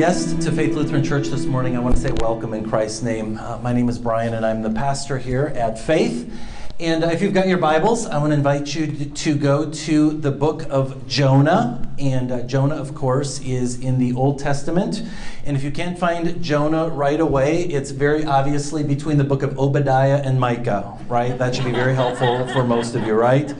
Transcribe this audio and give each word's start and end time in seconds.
guest 0.00 0.40
to 0.40 0.50
Faith 0.50 0.74
Lutheran 0.74 1.04
Church 1.04 1.28
this 1.28 1.44
morning, 1.44 1.76
I 1.76 1.78
want 1.78 1.94
to 1.94 2.00
say 2.00 2.10
welcome 2.22 2.54
in 2.54 2.66
Christ's 2.66 3.02
name. 3.02 3.36
Uh, 3.36 3.58
my 3.58 3.74
name 3.74 3.86
is 3.90 3.98
Brian, 3.98 4.32
and 4.32 4.46
I'm 4.46 4.62
the 4.62 4.70
pastor 4.70 5.18
here 5.18 5.52
at 5.54 5.78
Faith. 5.78 6.32
And 6.78 7.04
uh, 7.04 7.08
if 7.08 7.20
you've 7.20 7.34
got 7.34 7.48
your 7.48 7.58
Bibles, 7.58 8.06
I 8.06 8.16
want 8.16 8.30
to 8.30 8.34
invite 8.34 8.74
you 8.74 8.86
to 8.86 9.34
go 9.36 9.70
to 9.70 10.12
the 10.12 10.30
book 10.30 10.64
of 10.70 11.06
Jonah. 11.06 11.86
And 11.98 12.32
uh, 12.32 12.40
Jonah, 12.44 12.76
of 12.76 12.94
course, 12.94 13.40
is 13.40 13.78
in 13.78 13.98
the 13.98 14.14
Old 14.14 14.38
Testament. 14.38 15.02
And 15.44 15.54
if 15.54 15.62
you 15.62 15.70
can't 15.70 15.98
find 15.98 16.42
Jonah 16.42 16.88
right 16.88 17.20
away, 17.20 17.64
it's 17.64 17.90
very 17.90 18.24
obviously 18.24 18.82
between 18.82 19.18
the 19.18 19.24
book 19.24 19.42
of 19.42 19.58
Obadiah 19.58 20.22
and 20.24 20.40
Micah, 20.40 20.98
right? 21.08 21.36
That 21.36 21.54
should 21.54 21.66
be 21.66 21.72
very 21.72 21.94
helpful 21.94 22.48
for 22.54 22.64
most 22.64 22.94
of 22.94 23.06
you, 23.06 23.12
right? 23.12 23.54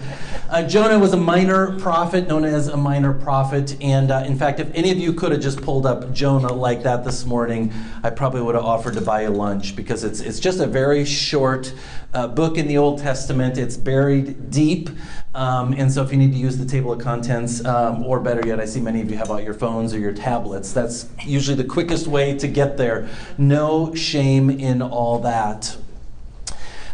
Uh, 0.50 0.66
Jonah 0.66 0.98
was 0.98 1.12
a 1.12 1.16
minor 1.16 1.78
prophet, 1.78 2.26
known 2.26 2.44
as 2.44 2.66
a 2.66 2.76
minor 2.76 3.12
prophet. 3.12 3.80
And 3.80 4.10
uh, 4.10 4.24
in 4.26 4.36
fact, 4.36 4.58
if 4.58 4.68
any 4.74 4.90
of 4.90 4.98
you 4.98 5.12
could 5.12 5.30
have 5.30 5.40
just 5.40 5.62
pulled 5.62 5.86
up 5.86 6.12
Jonah 6.12 6.52
like 6.52 6.82
that 6.82 7.04
this 7.04 7.24
morning, 7.24 7.72
I 8.02 8.10
probably 8.10 8.42
would 8.42 8.56
have 8.56 8.64
offered 8.64 8.94
to 8.94 9.00
buy 9.00 9.22
you 9.22 9.28
lunch 9.28 9.76
because 9.76 10.02
it's, 10.02 10.18
it's 10.18 10.40
just 10.40 10.58
a 10.58 10.66
very 10.66 11.04
short 11.04 11.72
uh, 12.14 12.26
book 12.26 12.58
in 12.58 12.66
the 12.66 12.78
Old 12.78 12.98
Testament. 12.98 13.58
It's 13.58 13.76
buried 13.76 14.50
deep. 14.50 14.90
Um, 15.36 15.72
and 15.72 15.92
so 15.92 16.02
if 16.02 16.10
you 16.10 16.18
need 16.18 16.32
to 16.32 16.38
use 16.38 16.58
the 16.58 16.66
table 16.66 16.92
of 16.92 17.00
contents, 17.00 17.64
um, 17.64 18.02
or 18.02 18.18
better 18.18 18.44
yet, 18.44 18.58
I 18.58 18.64
see 18.64 18.80
many 18.80 19.00
of 19.00 19.08
you 19.08 19.18
have 19.18 19.30
out 19.30 19.44
your 19.44 19.54
phones 19.54 19.94
or 19.94 20.00
your 20.00 20.12
tablets. 20.12 20.72
That's 20.72 21.08
usually 21.24 21.56
the 21.56 21.68
quickest 21.68 22.08
way 22.08 22.36
to 22.36 22.48
get 22.48 22.76
there. 22.76 23.08
No 23.38 23.94
shame 23.94 24.50
in 24.50 24.82
all 24.82 25.20
that. 25.20 25.76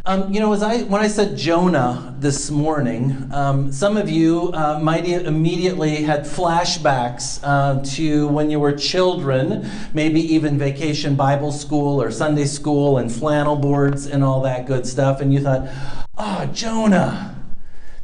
Um, 0.09 0.33
you 0.33 0.39
know, 0.39 0.53
as 0.53 0.63
I 0.63 0.83
when 0.83 1.01
I 1.01 1.09
said 1.09 1.37
Jonah 1.37 2.15
this 2.21 2.49
morning, 2.49 3.29
um, 3.35 3.73
some 3.73 3.97
of 3.97 4.09
you 4.09 4.53
uh, 4.55 4.79
might 4.81 5.05
immediately 5.05 5.97
had 5.97 6.21
flashbacks 6.21 7.41
uh, 7.43 7.83
to 7.97 8.29
when 8.29 8.49
you 8.49 8.61
were 8.61 8.73
children, 8.73 9.69
maybe 9.95 10.21
even 10.33 10.61
vacation 10.61 11.17
Bible 11.17 11.51
school 11.51 12.01
or 12.01 12.13
Sunday 12.13 12.45
school 12.45 12.99
and 12.99 13.11
flannel 13.11 13.57
boards 13.57 14.07
and 14.07 14.23
all 14.23 14.43
that 14.43 14.65
good 14.69 14.87
stuff, 14.87 15.21
and 15.21 15.35
you 15.35 15.41
thought, 15.41 15.69
"Oh, 16.17 16.49
Jonah." 16.53 17.36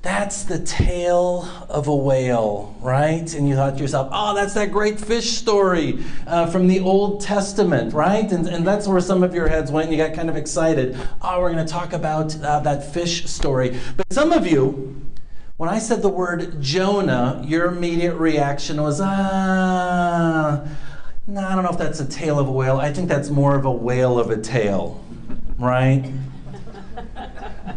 That's 0.03 0.43
the 0.43 0.59
tale 0.59 1.49
of 1.69 1.87
a 1.87 1.95
whale, 1.95 2.77
right? 2.81 3.33
And 3.35 3.49
you 3.49 3.55
thought 3.55 3.77
to 3.77 3.81
yourself, 3.81 4.09
oh, 4.11 4.35
that's 4.35 4.53
that 4.55 4.73
great 4.73 4.99
fish 4.99 5.31
story 5.31 6.03
uh, 6.27 6.47
from 6.47 6.67
the 6.67 6.81
Old 6.81 7.21
Testament, 7.21 7.95
right? 7.95 8.31
And, 8.33 8.49
and 8.49 8.67
that's 8.67 8.89
where 8.89 9.01
some 9.01 9.23
of 9.23 9.33
your 9.33 9.47
heads 9.47 9.71
went 9.71 9.89
and 9.89 9.97
you 9.97 10.05
got 10.05 10.13
kind 10.13 10.29
of 10.29 10.37
excited. 10.37 10.99
Oh, 11.23 11.41
we're 11.41 11.53
going 11.53 11.65
to 11.65 11.73
talk 11.73 11.93
about 11.93 12.37
uh, 12.43 12.59
that 12.61 12.93
fish 12.93 13.27
story. 13.27 13.79
But 13.97 14.13
some 14.13 14.33
of 14.33 14.45
you, 14.45 15.01
when 15.57 15.71
I 15.71 15.79
said 15.79 16.03
the 16.03 16.09
word 16.09 16.61
Jonah, 16.61 17.41
your 17.47 17.67
immediate 17.67 18.17
reaction 18.17 18.83
was, 18.83 19.01
ah, 19.01 20.67
no, 21.29 21.41
I 21.41 21.55
don't 21.55 21.63
know 21.63 21.71
if 21.71 21.79
that's 21.79 22.01
a 22.01 22.09
tale 22.09 22.41
of 22.41 22.49
a 22.49 22.53
whale. 22.53 22.79
I 22.79 22.93
think 22.93 23.09
that's 23.09 23.31
more 23.31 23.55
of 23.55 23.67
a 23.67 23.71
whale 23.71 24.19
of 24.19 24.31
a 24.31 24.37
tale, 24.37 25.01
right? 25.61 26.13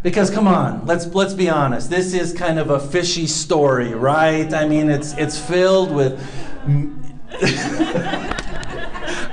Because 0.05 0.29
come 0.29 0.47
on, 0.47 0.85
let's 0.85 1.07
let's 1.15 1.33
be 1.33 1.49
honest. 1.49 1.89
This 1.89 2.13
is 2.13 2.31
kind 2.31 2.59
of 2.59 2.69
a 2.69 2.79
fishy 2.79 3.25
story, 3.25 3.95
right? 3.95 4.53
I 4.53 4.67
mean, 4.67 4.91
it's 4.91 5.13
it's 5.17 5.35
filled 5.35 5.91
with. 5.91 6.21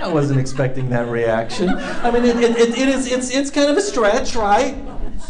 I 0.00 0.08
wasn't 0.08 0.40
expecting 0.40 0.88
that 0.88 1.08
reaction. 1.08 1.68
I 1.68 2.10
mean, 2.10 2.24
it, 2.24 2.36
it, 2.36 2.70
it 2.70 2.88
is 2.88 3.12
it's 3.12 3.30
it's 3.30 3.50
kind 3.50 3.70
of 3.70 3.76
a 3.76 3.82
stretch, 3.82 4.34
right? 4.34 4.74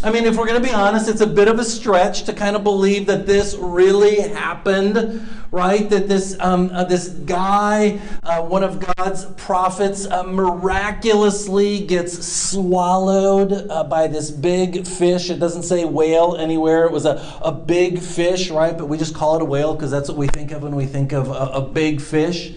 I 0.04 0.10
mean, 0.10 0.24
if 0.24 0.36
we're 0.36 0.46
going 0.46 0.60
to 0.60 0.68
be 0.68 0.74
honest, 0.74 1.08
it's 1.08 1.20
a 1.20 1.26
bit 1.26 1.46
of 1.46 1.58
a 1.58 1.64
stretch 1.64 2.24
to 2.24 2.32
kind 2.32 2.56
of 2.56 2.64
believe 2.64 3.06
that 3.06 3.24
this 3.24 3.54
really 3.54 4.20
happened, 4.20 5.28
right? 5.52 5.88
That 5.90 6.08
this 6.08 6.36
um, 6.40 6.70
uh, 6.72 6.84
this 6.84 7.08
guy, 7.08 8.00
uh, 8.24 8.42
one 8.42 8.64
of 8.64 8.80
God's 8.80 9.26
prophets, 9.36 10.06
uh, 10.06 10.24
miraculously 10.24 11.86
gets 11.86 12.26
swallowed 12.26 13.52
uh, 13.70 13.84
by 13.84 14.08
this 14.08 14.30
big 14.30 14.86
fish. 14.86 15.30
It 15.30 15.38
doesn't 15.38 15.62
say 15.62 15.84
whale 15.84 16.36
anywhere. 16.36 16.84
It 16.84 16.92
was 16.92 17.06
a, 17.06 17.22
a 17.40 17.52
big 17.52 18.00
fish, 18.00 18.50
right? 18.50 18.76
But 18.76 18.88
we 18.88 18.98
just 18.98 19.14
call 19.14 19.36
it 19.36 19.42
a 19.42 19.44
whale 19.44 19.74
because 19.74 19.90
that's 19.90 20.08
what 20.08 20.18
we 20.18 20.26
think 20.26 20.50
of 20.50 20.64
when 20.64 20.74
we 20.74 20.86
think 20.86 21.12
of 21.12 21.28
a, 21.28 21.32
a 21.32 21.60
big 21.60 22.00
fish. 22.00 22.54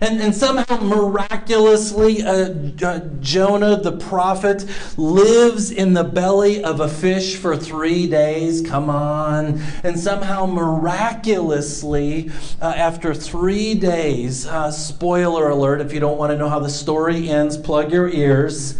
And, 0.00 0.20
and 0.20 0.34
somehow 0.34 0.80
miraculously, 0.80 2.22
uh, 2.22 2.54
uh, 2.82 3.00
Jonah 3.20 3.80
the 3.80 3.96
prophet 3.96 4.64
lives 4.96 5.70
in 5.70 5.94
the 5.94 6.04
belly 6.04 6.62
of 6.62 6.80
a 6.80 6.88
fish 6.88 7.36
for 7.36 7.56
three 7.56 8.06
days. 8.06 8.62
Come 8.62 8.90
on. 8.90 9.60
And 9.82 9.98
somehow 9.98 10.46
miraculously, 10.46 12.30
uh, 12.60 12.74
after 12.76 13.14
three 13.14 13.74
days, 13.74 14.46
uh, 14.46 14.70
spoiler 14.70 15.48
alert, 15.48 15.80
if 15.80 15.92
you 15.92 16.00
don't 16.00 16.18
want 16.18 16.30
to 16.32 16.38
know 16.38 16.48
how 16.48 16.60
the 16.60 16.70
story 16.70 17.28
ends, 17.28 17.56
plug 17.56 17.92
your 17.92 18.08
ears. 18.08 18.76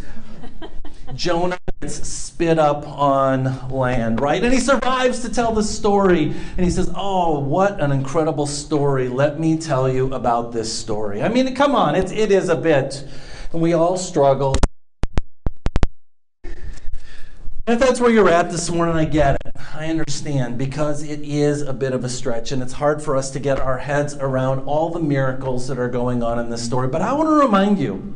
Jonah 1.15 1.59
gets 1.81 2.07
spit 2.07 2.59
up 2.59 2.87
on 2.87 3.71
land, 3.71 4.21
right? 4.21 4.43
And 4.43 4.53
he 4.53 4.61
survives 4.61 5.21
to 5.21 5.33
tell 5.33 5.53
the 5.53 5.63
story. 5.63 6.35
And 6.57 6.65
he 6.65 6.71
says, 6.71 6.91
Oh, 6.95 7.39
what 7.39 7.81
an 7.81 7.93
incredible 7.93 8.47
story. 8.47 9.09
Let 9.09 9.41
me 9.41 9.57
tell 9.59 9.89
you 9.89 10.13
about 10.13 10.53
this 10.53 10.73
story. 10.73 11.23
I 11.23 11.29
mean, 11.29 11.55
come 11.55 11.75
on, 11.75 11.95
it's, 11.95 12.13
it 12.13 12.31
is 12.31 12.49
a 12.49 12.57
bit. 12.57 13.09
And 13.53 13.63
we 13.63 13.73
all 13.73 13.97
struggle. 13.97 14.55
If 17.67 17.79
that's 17.79 18.01
where 18.01 18.11
you're 18.11 18.31
at 18.31 18.51
this 18.51 18.71
morning, 18.71 18.97
I 18.97 19.05
get 19.05 19.37
it. 19.45 19.53
I 19.75 19.89
understand 19.89 20.57
because 20.57 21.03
it 21.03 21.21
is 21.21 21.61
a 21.63 21.75
bit 21.75 21.93
of 21.93 22.03
a 22.03 22.09
stretch 22.09 22.51
and 22.51 22.63
it's 22.63 22.73
hard 22.73 23.03
for 23.03 23.15
us 23.15 23.31
to 23.33 23.39
get 23.39 23.61
our 23.61 23.79
heads 23.79 24.15
around 24.15 24.61
all 24.61 24.91
the 24.91 25.01
miracles 25.01 25.69
that 25.69 25.79
are 25.79 25.91
going 25.91 26.23
on 26.23 26.39
in 26.39 26.49
this 26.49 26.65
story. 26.65 26.89
But 26.89 27.03
I 27.03 27.13
want 27.13 27.29
to 27.29 27.35
remind 27.35 27.79
you 27.79 28.15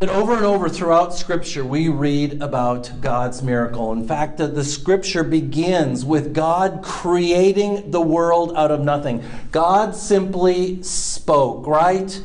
that 0.00 0.08
over 0.08 0.34
and 0.34 0.46
over 0.46 0.66
throughout 0.66 1.12
Scripture, 1.12 1.62
we 1.62 1.90
read 1.90 2.40
about 2.40 2.90
God's 3.02 3.42
miracle. 3.42 3.92
In 3.92 4.08
fact, 4.08 4.38
the, 4.38 4.46
the 4.46 4.64
Scripture 4.64 5.22
begins 5.22 6.06
with 6.06 6.32
God 6.32 6.80
creating 6.82 7.90
the 7.90 8.00
world 8.00 8.54
out 8.56 8.70
of 8.70 8.80
nothing. 8.80 9.22
God 9.52 9.94
simply 9.94 10.82
spoke, 10.82 11.66
right? 11.66 12.24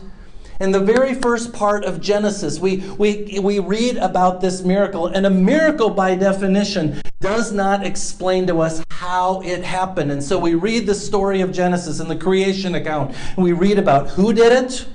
In 0.62 0.72
the 0.72 0.80
very 0.80 1.14
first 1.16 1.52
part 1.52 1.84
of 1.84 2.00
Genesis, 2.00 2.60
we, 2.60 2.78
we, 2.98 3.42
we 3.42 3.60
read 3.60 3.98
about 3.98 4.40
this 4.40 4.62
miracle, 4.62 5.08
and 5.08 5.26
a 5.26 5.30
miracle, 5.30 5.90
by 5.90 6.16
definition, 6.16 7.02
does 7.20 7.52
not 7.52 7.86
explain 7.86 8.48
to 8.48 8.62
us 8.62 8.86
how 8.90 9.42
it 9.42 9.66
happened. 9.66 10.14
And 10.14 10.24
so 10.24 10.40
we 10.40 10.56
read 10.56 10.86
the 10.86 10.96
story 10.96 11.42
of 11.42 11.52
Genesis 11.52 12.00
and 12.00 12.10
the 12.10 12.16
creation 12.16 12.76
account, 12.76 13.14
and 13.36 13.44
we 13.44 13.52
read 13.52 13.78
about 13.78 14.12
who 14.12 14.32
did 14.32 14.54
it, 14.54 14.88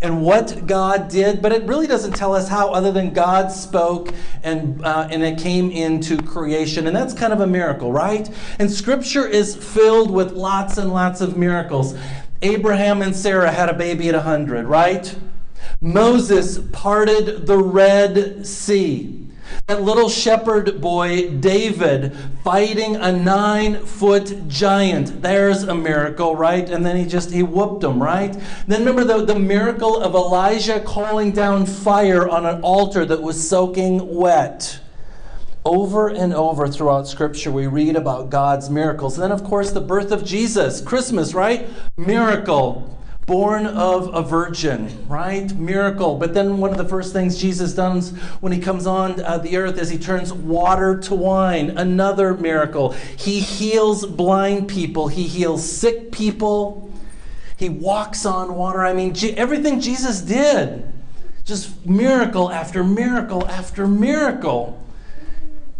and 0.00 0.22
what 0.22 0.66
God 0.66 1.08
did, 1.08 1.40
but 1.40 1.52
it 1.52 1.62
really 1.64 1.86
doesn't 1.86 2.12
tell 2.12 2.34
us 2.34 2.48
how, 2.48 2.70
other 2.70 2.92
than 2.92 3.14
God 3.14 3.50
spoke 3.50 4.12
and, 4.42 4.84
uh, 4.84 5.08
and 5.10 5.22
it 5.22 5.38
came 5.38 5.70
into 5.70 6.18
creation. 6.18 6.86
And 6.86 6.94
that's 6.94 7.14
kind 7.14 7.32
of 7.32 7.40
a 7.40 7.46
miracle, 7.46 7.92
right? 7.92 8.28
And 8.58 8.70
Scripture 8.70 9.26
is 9.26 9.56
filled 9.56 10.10
with 10.10 10.32
lots 10.32 10.76
and 10.76 10.92
lots 10.92 11.22
of 11.22 11.38
miracles. 11.38 11.96
Abraham 12.42 13.00
and 13.00 13.16
Sarah 13.16 13.50
had 13.50 13.70
a 13.70 13.74
baby 13.74 14.08
at 14.10 14.14
100, 14.14 14.66
right? 14.66 15.16
Moses 15.80 16.58
parted 16.72 17.46
the 17.46 17.58
Red 17.58 18.46
Sea. 18.46 19.25
That 19.66 19.82
little 19.82 20.08
shepherd 20.08 20.80
boy, 20.80 21.30
David, 21.30 22.16
fighting 22.44 22.96
a 22.96 23.10
nine 23.10 23.84
foot 23.84 24.48
giant. 24.48 25.22
There's 25.22 25.64
a 25.64 25.74
miracle, 25.74 26.36
right? 26.36 26.68
And 26.70 26.86
then 26.86 26.96
he 26.96 27.04
just, 27.04 27.32
he 27.32 27.42
whooped 27.42 27.82
him, 27.82 28.00
right? 28.00 28.36
Then 28.68 28.80
remember 28.80 29.04
the, 29.04 29.24
the 29.24 29.38
miracle 29.38 30.00
of 30.00 30.14
Elijah 30.14 30.80
calling 30.80 31.32
down 31.32 31.66
fire 31.66 32.28
on 32.28 32.46
an 32.46 32.60
altar 32.62 33.04
that 33.06 33.22
was 33.22 33.48
soaking 33.48 34.14
wet. 34.14 34.80
Over 35.64 36.08
and 36.08 36.32
over 36.32 36.68
throughout 36.68 37.08
Scripture, 37.08 37.50
we 37.50 37.66
read 37.66 37.96
about 37.96 38.30
God's 38.30 38.70
miracles. 38.70 39.14
And 39.18 39.24
then, 39.24 39.32
of 39.32 39.42
course, 39.42 39.72
the 39.72 39.80
birth 39.80 40.12
of 40.12 40.24
Jesus, 40.24 40.80
Christmas, 40.80 41.34
right? 41.34 41.68
Miracle 41.96 42.95
born 43.26 43.66
of 43.66 44.14
a 44.14 44.22
virgin, 44.22 45.06
right? 45.08 45.52
Miracle. 45.56 46.16
But 46.16 46.32
then 46.32 46.58
one 46.58 46.70
of 46.70 46.78
the 46.78 46.88
first 46.88 47.12
things 47.12 47.36
Jesus 47.36 47.74
does 47.74 48.10
when 48.40 48.52
he 48.52 48.60
comes 48.60 48.86
on 48.86 49.22
uh, 49.22 49.38
the 49.38 49.56
earth 49.56 49.78
is 49.78 49.90
he 49.90 49.98
turns 49.98 50.32
water 50.32 50.98
to 51.00 51.14
wine. 51.14 51.70
Another 51.70 52.34
miracle. 52.34 52.92
He 53.16 53.40
heals 53.40 54.06
blind 54.06 54.68
people, 54.68 55.08
he 55.08 55.24
heals 55.24 55.68
sick 55.68 56.12
people, 56.12 56.92
he 57.56 57.68
walks 57.68 58.24
on 58.24 58.54
water. 58.54 58.84
I 58.84 58.92
mean, 58.92 59.14
everything 59.36 59.80
Jesus 59.80 60.20
did. 60.20 60.92
Just 61.44 61.86
miracle 61.86 62.50
after 62.50 62.82
miracle 62.82 63.46
after 63.46 63.86
miracle. 63.86 64.82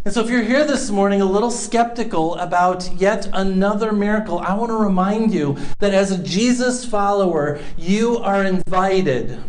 And 0.06 0.14
so, 0.14 0.22
if 0.22 0.30
you're 0.30 0.44
here 0.44 0.64
this 0.64 0.88
morning 0.88 1.20
a 1.20 1.24
little 1.24 1.50
skeptical 1.50 2.36
about 2.36 2.92
yet 2.92 3.28
another 3.32 3.90
miracle, 3.90 4.38
I 4.38 4.54
want 4.54 4.70
to 4.70 4.76
remind 4.76 5.34
you 5.34 5.58
that 5.80 5.92
as 5.92 6.12
a 6.12 6.18
Jesus 6.22 6.84
follower, 6.84 7.58
you 7.76 8.18
are 8.18 8.44
invited 8.44 9.42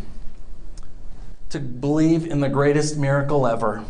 to 1.50 1.60
believe 1.60 2.26
in 2.26 2.40
the 2.40 2.50
greatest 2.50 2.98
miracle 2.98 3.46
ever. 3.46 3.86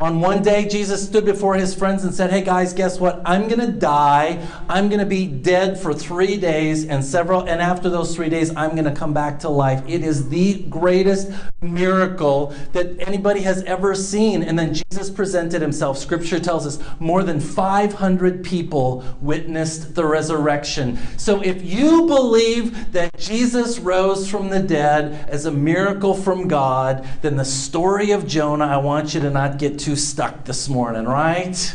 On 0.00 0.20
one 0.20 0.44
day, 0.44 0.68
Jesus 0.68 1.04
stood 1.04 1.24
before 1.24 1.56
his 1.56 1.74
friends 1.74 2.04
and 2.04 2.14
said, 2.14 2.30
Hey 2.30 2.42
guys, 2.42 2.72
guess 2.72 3.00
what? 3.00 3.20
I'm 3.24 3.48
going 3.48 3.58
to 3.58 3.72
die. 3.72 4.46
I'm 4.68 4.88
going 4.88 5.00
to 5.00 5.06
be 5.06 5.26
dead 5.26 5.76
for 5.76 5.92
three 5.92 6.36
days, 6.36 6.86
and 6.86 7.04
several, 7.04 7.40
and 7.40 7.60
after 7.60 7.90
those 7.90 8.14
three 8.14 8.28
days, 8.28 8.54
I'm 8.54 8.70
going 8.76 8.84
to 8.84 8.92
come 8.92 9.12
back 9.12 9.40
to 9.40 9.48
life. 9.48 9.82
It 9.88 10.04
is 10.04 10.28
the 10.28 10.62
greatest 10.64 11.32
miracle 11.60 12.54
that 12.74 13.00
anybody 13.08 13.40
has 13.40 13.64
ever 13.64 13.96
seen. 13.96 14.44
And 14.44 14.56
then 14.56 14.72
Jesus 14.72 15.10
presented 15.10 15.60
himself. 15.60 15.98
Scripture 15.98 16.38
tells 16.38 16.64
us 16.64 16.78
more 17.00 17.24
than 17.24 17.40
500 17.40 18.44
people 18.44 19.04
witnessed 19.20 19.96
the 19.96 20.04
resurrection. 20.04 20.96
So 21.16 21.42
if 21.42 21.64
you 21.64 22.06
believe 22.06 22.92
that 22.92 23.18
Jesus 23.18 23.80
rose 23.80 24.30
from 24.30 24.50
the 24.50 24.60
dead 24.60 25.28
as 25.28 25.46
a 25.46 25.50
miracle 25.50 26.14
from 26.14 26.46
God, 26.46 27.04
then 27.22 27.34
the 27.34 27.44
story 27.44 28.12
of 28.12 28.28
Jonah, 28.28 28.66
I 28.66 28.76
want 28.76 29.14
you 29.14 29.20
to 29.22 29.30
not 29.30 29.58
get 29.58 29.76
too 29.76 29.87
too 29.88 29.96
stuck 29.96 30.44
this 30.44 30.68
morning, 30.68 31.06
right? 31.06 31.74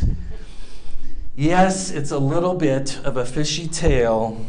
Yes, 1.34 1.90
it's 1.90 2.12
a 2.12 2.18
little 2.18 2.54
bit 2.54 2.96
of 2.98 3.16
a 3.16 3.24
fishy 3.24 3.66
tale, 3.66 4.40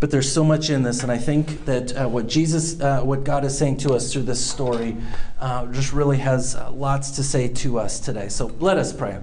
but 0.00 0.10
there's 0.10 0.32
so 0.32 0.42
much 0.42 0.70
in 0.70 0.82
this, 0.82 1.04
and 1.04 1.12
I 1.12 1.16
think 1.16 1.66
that 1.66 1.96
uh, 1.96 2.08
what 2.08 2.26
Jesus, 2.26 2.80
uh, 2.80 3.02
what 3.02 3.22
God 3.22 3.44
is 3.44 3.56
saying 3.56 3.76
to 3.76 3.94
us 3.94 4.12
through 4.12 4.24
this 4.24 4.44
story, 4.44 4.96
uh, 5.38 5.66
just 5.66 5.92
really 5.92 6.18
has 6.18 6.56
uh, 6.56 6.72
lots 6.72 7.12
to 7.12 7.22
say 7.22 7.46
to 7.46 7.78
us 7.78 8.00
today. 8.00 8.28
So 8.28 8.46
let 8.58 8.76
us 8.76 8.92
pray. 8.92 9.20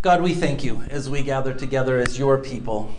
God, 0.00 0.22
we 0.22 0.32
thank 0.32 0.64
you 0.64 0.84
as 0.88 1.10
we 1.10 1.22
gather 1.22 1.52
together 1.52 1.98
as 1.98 2.18
your 2.18 2.38
people. 2.38 2.90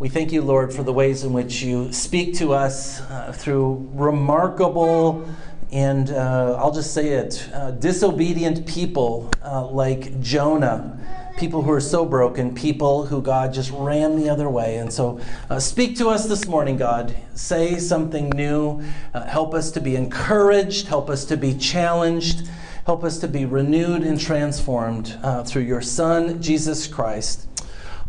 We 0.00 0.08
thank 0.08 0.32
you, 0.32 0.42
Lord, 0.42 0.74
for 0.74 0.82
the 0.82 0.92
ways 0.92 1.22
in 1.22 1.32
which 1.32 1.62
you 1.62 1.92
speak 1.92 2.34
to 2.38 2.52
us 2.52 3.00
uh, 3.02 3.32
through 3.32 3.90
remarkable 3.94 5.24
and 5.70 6.10
uh, 6.10 6.56
I'll 6.58 6.72
just 6.72 6.94
say 6.94 7.10
it 7.10 7.48
uh, 7.52 7.72
disobedient 7.72 8.66
people 8.66 9.30
uh, 9.44 9.66
like 9.66 10.20
Jonah, 10.20 10.98
people 11.36 11.62
who 11.62 11.70
are 11.70 11.80
so 11.80 12.06
broken, 12.06 12.54
people 12.54 13.06
who 13.06 13.20
God 13.20 13.52
just 13.52 13.70
ran 13.72 14.16
the 14.16 14.30
other 14.30 14.48
way. 14.48 14.78
And 14.78 14.92
so 14.92 15.20
uh, 15.50 15.60
speak 15.60 15.96
to 15.98 16.08
us 16.08 16.26
this 16.26 16.46
morning, 16.46 16.76
God. 16.76 17.14
Say 17.34 17.78
something 17.78 18.30
new. 18.30 18.82
Uh, 19.12 19.26
help 19.26 19.54
us 19.54 19.70
to 19.72 19.80
be 19.80 19.94
encouraged, 19.94 20.88
help 20.88 21.10
us 21.10 21.24
to 21.26 21.36
be 21.36 21.54
challenged, 21.54 22.48
help 22.86 23.04
us 23.04 23.18
to 23.18 23.28
be 23.28 23.44
renewed 23.44 24.02
and 24.02 24.18
transformed 24.18 25.18
uh, 25.22 25.44
through 25.44 25.62
your 25.62 25.82
Son, 25.82 26.40
Jesus 26.40 26.86
Christ. 26.86 27.46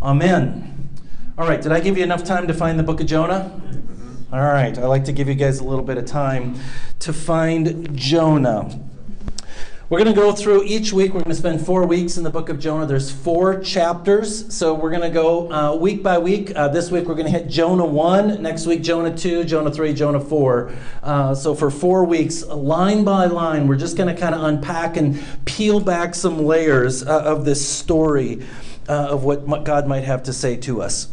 Amen. 0.01 0.89
All 1.37 1.47
right, 1.47 1.61
did 1.61 1.71
I 1.71 1.81
give 1.81 1.97
you 1.97 2.03
enough 2.03 2.23
time 2.23 2.47
to 2.47 2.53
find 2.53 2.79
the 2.79 2.83
book 2.83 3.01
of 3.01 3.07
Jonah? 3.07 3.61
All 4.31 4.39
right, 4.39 4.77
I 4.77 4.85
like 4.85 5.05
to 5.05 5.11
give 5.11 5.27
you 5.27 5.33
guys 5.33 5.57
a 5.57 5.63
little 5.63 5.83
bit 5.83 5.97
of 5.97 6.05
time 6.05 6.53
to 6.99 7.11
find 7.11 7.97
Jonah. 7.97 8.79
We're 9.89 9.97
going 9.97 10.13
to 10.13 10.21
go 10.21 10.33
through 10.33 10.65
each 10.65 10.93
week. 10.93 11.15
We're 11.15 11.21
going 11.21 11.31
to 11.31 11.35
spend 11.35 11.65
four 11.65 11.87
weeks 11.87 12.15
in 12.15 12.23
the 12.23 12.29
book 12.29 12.49
of 12.49 12.59
Jonah. 12.59 12.85
There's 12.85 13.09
four 13.09 13.59
chapters, 13.59 14.53
so 14.53 14.75
we're 14.75 14.91
going 14.91 15.01
to 15.01 15.09
go 15.09 15.51
uh, 15.51 15.75
week 15.77 16.03
by 16.03 16.19
week. 16.19 16.55
Uh, 16.55 16.67
this 16.67 16.91
week 16.91 17.05
we're 17.05 17.15
going 17.15 17.25
to 17.25 17.31
hit 17.31 17.47
Jonah 17.47 17.87
1, 17.87 18.39
next 18.39 18.67
week 18.67 18.83
Jonah 18.83 19.17
2, 19.17 19.45
Jonah 19.45 19.71
3, 19.71 19.93
Jonah 19.95 20.19
4. 20.19 20.71
Uh, 21.01 21.33
so 21.33 21.55
for 21.55 21.71
four 21.71 22.05
weeks, 22.05 22.45
line 22.45 23.03
by 23.03 23.25
line, 23.25 23.67
we're 23.67 23.77
just 23.77 23.97
going 23.97 24.13
to 24.13 24.21
kind 24.21 24.35
of 24.35 24.43
unpack 24.43 24.95
and 24.95 25.19
peel 25.45 25.79
back 25.79 26.13
some 26.13 26.45
layers 26.45 27.01
uh, 27.01 27.23
of 27.23 27.45
this 27.45 27.67
story 27.67 28.45
uh, 28.87 29.07
of 29.09 29.23
what 29.23 29.63
God 29.63 29.87
might 29.87 30.03
have 30.03 30.21
to 30.23 30.33
say 30.33 30.55
to 30.57 30.83
us. 30.83 31.07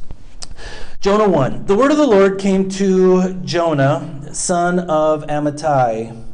Jonah 1.00 1.28
1. 1.28 1.66
The 1.66 1.76
word 1.76 1.90
of 1.90 1.98
the 1.98 2.06
Lord 2.06 2.38
came 2.38 2.69
to 2.70 3.34
Jonah, 3.44 4.31
son 4.32 4.81
of 4.81 5.25
Amittai. 5.26 6.25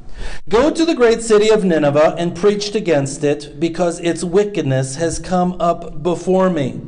Go 0.49 0.71
to 0.71 0.85
the 0.85 0.95
great 0.95 1.21
city 1.21 1.51
of 1.51 1.65
Nineveh 1.65 2.15
and 2.17 2.35
preach 2.35 2.75
against 2.75 3.25
it, 3.25 3.59
because 3.59 3.99
its 4.01 4.23
wickedness 4.23 4.97
has 4.97 5.19
come 5.19 5.61
up 5.61 6.03
before 6.03 6.49
me. 6.49 6.81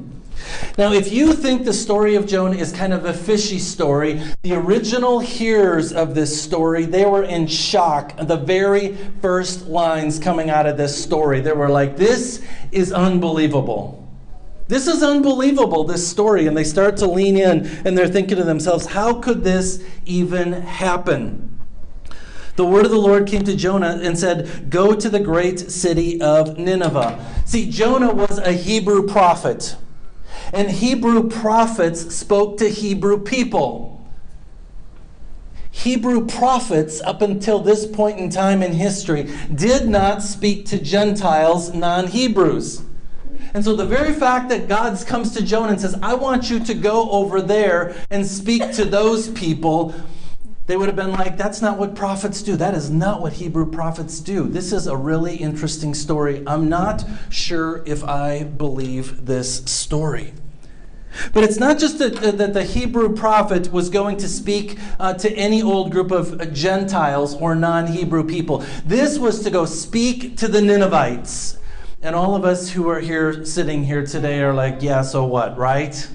Now, 0.78 0.92
if 0.92 1.12
you 1.12 1.32
think 1.32 1.64
the 1.64 1.72
story 1.72 2.14
of 2.14 2.26
Jonah 2.26 2.56
is 2.56 2.72
kind 2.72 2.92
of 2.92 3.04
a 3.06 3.12
fishy 3.12 3.58
story, 3.58 4.22
the 4.42 4.54
original 4.54 5.18
hearers 5.18 5.92
of 5.92 6.14
this 6.14 6.40
story, 6.40 6.84
they 6.84 7.04
were 7.04 7.24
in 7.24 7.46
shock. 7.46 8.16
The 8.16 8.36
very 8.36 8.96
first 9.20 9.66
lines 9.66 10.18
coming 10.18 10.48
out 10.48 10.66
of 10.66 10.76
this 10.76 11.02
story, 11.02 11.40
they 11.40 11.52
were 11.52 11.68
like, 11.68 11.96
This 11.96 12.40
is 12.70 12.92
unbelievable. 12.92 14.03
This 14.66 14.86
is 14.86 15.02
unbelievable, 15.02 15.84
this 15.84 16.08
story. 16.08 16.46
And 16.46 16.56
they 16.56 16.64
start 16.64 16.96
to 16.98 17.06
lean 17.06 17.36
in 17.36 17.66
and 17.84 17.96
they're 17.96 18.08
thinking 18.08 18.38
to 18.38 18.44
themselves, 18.44 18.86
how 18.86 19.14
could 19.14 19.44
this 19.44 19.82
even 20.06 20.52
happen? 20.52 21.54
The 22.56 22.64
word 22.64 22.84
of 22.84 22.92
the 22.92 22.98
Lord 22.98 23.26
came 23.26 23.42
to 23.44 23.56
Jonah 23.56 23.98
and 24.02 24.16
said, 24.16 24.70
Go 24.70 24.94
to 24.94 25.08
the 25.08 25.18
great 25.18 25.58
city 25.58 26.20
of 26.20 26.56
Nineveh. 26.56 27.24
See, 27.44 27.68
Jonah 27.68 28.14
was 28.14 28.38
a 28.38 28.52
Hebrew 28.52 29.08
prophet, 29.08 29.76
and 30.52 30.70
Hebrew 30.70 31.28
prophets 31.28 32.14
spoke 32.14 32.58
to 32.58 32.70
Hebrew 32.70 33.18
people. 33.18 34.08
Hebrew 35.72 36.28
prophets, 36.28 37.00
up 37.00 37.20
until 37.20 37.58
this 37.58 37.84
point 37.86 38.20
in 38.20 38.30
time 38.30 38.62
in 38.62 38.74
history, 38.74 39.28
did 39.52 39.88
not 39.88 40.22
speak 40.22 40.64
to 40.66 40.80
Gentiles, 40.80 41.74
non 41.74 42.06
Hebrews. 42.06 42.84
And 43.54 43.64
so 43.64 43.76
the 43.76 43.86
very 43.86 44.12
fact 44.12 44.48
that 44.48 44.66
God 44.66 44.98
comes 45.06 45.32
to 45.34 45.44
Jonah 45.44 45.72
and 45.72 45.80
says, 45.80 45.96
I 46.02 46.14
want 46.14 46.50
you 46.50 46.58
to 46.58 46.74
go 46.74 47.08
over 47.10 47.40
there 47.40 47.94
and 48.10 48.26
speak 48.26 48.72
to 48.72 48.84
those 48.84 49.28
people, 49.28 49.94
they 50.66 50.76
would 50.76 50.88
have 50.88 50.96
been 50.96 51.12
like, 51.12 51.36
that's 51.36 51.62
not 51.62 51.78
what 51.78 51.94
prophets 51.94 52.42
do. 52.42 52.56
That 52.56 52.74
is 52.74 52.90
not 52.90 53.20
what 53.20 53.34
Hebrew 53.34 53.70
prophets 53.70 54.18
do. 54.18 54.48
This 54.48 54.72
is 54.72 54.88
a 54.88 54.96
really 54.96 55.36
interesting 55.36 55.94
story. 55.94 56.42
I'm 56.48 56.68
not 56.68 57.04
sure 57.30 57.84
if 57.86 58.02
I 58.02 58.42
believe 58.42 59.26
this 59.26 59.64
story. 59.66 60.32
But 61.32 61.44
it's 61.44 61.58
not 61.58 61.78
just 61.78 62.00
that, 62.00 62.38
that 62.38 62.54
the 62.54 62.64
Hebrew 62.64 63.14
prophet 63.14 63.70
was 63.72 63.88
going 63.88 64.16
to 64.16 64.28
speak 64.28 64.78
uh, 64.98 65.14
to 65.14 65.30
any 65.32 65.62
old 65.62 65.92
group 65.92 66.10
of 66.10 66.52
Gentiles 66.52 67.36
or 67.36 67.54
non 67.54 67.86
Hebrew 67.86 68.24
people. 68.24 68.64
This 68.84 69.16
was 69.16 69.44
to 69.44 69.50
go 69.50 69.64
speak 69.64 70.36
to 70.38 70.48
the 70.48 70.60
Ninevites. 70.60 71.58
And 72.04 72.14
all 72.14 72.36
of 72.36 72.44
us 72.44 72.68
who 72.68 72.90
are 72.90 73.00
here 73.00 73.46
sitting 73.46 73.82
here 73.82 74.04
today 74.04 74.42
are 74.42 74.52
like, 74.52 74.82
yeah, 74.82 75.00
so 75.00 75.24
what, 75.24 75.56
right? 75.56 76.06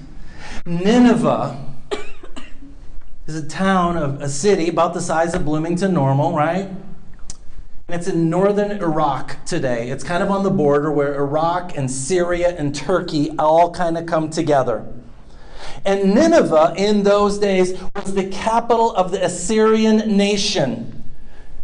Nineveh 0.64 1.66
is 3.26 3.34
a 3.34 3.48
town 3.48 3.96
of 3.96 4.22
a 4.22 4.28
city 4.28 4.68
about 4.68 4.94
the 4.94 5.00
size 5.00 5.34
of 5.34 5.44
Bloomington 5.44 5.92
normal, 5.92 6.32
right? 6.32 6.68
And 6.68 6.78
it's 7.88 8.06
in 8.06 8.30
northern 8.30 8.70
Iraq 8.70 9.44
today. 9.44 9.90
It's 9.90 10.04
kind 10.04 10.22
of 10.22 10.30
on 10.30 10.44
the 10.44 10.50
border 10.50 10.92
where 10.92 11.16
Iraq 11.16 11.76
and 11.76 11.90
Syria 11.90 12.54
and 12.56 12.72
Turkey 12.72 13.32
all 13.36 13.72
kind 13.72 13.98
of 13.98 14.06
come 14.06 14.30
together. 14.30 14.86
And 15.84 16.14
Nineveh 16.14 16.74
in 16.76 17.02
those 17.02 17.38
days 17.38 17.76
was 17.96 18.14
the 18.14 18.28
capital 18.28 18.94
of 18.94 19.10
the 19.10 19.24
Assyrian 19.24 20.16
nation. 20.16 20.99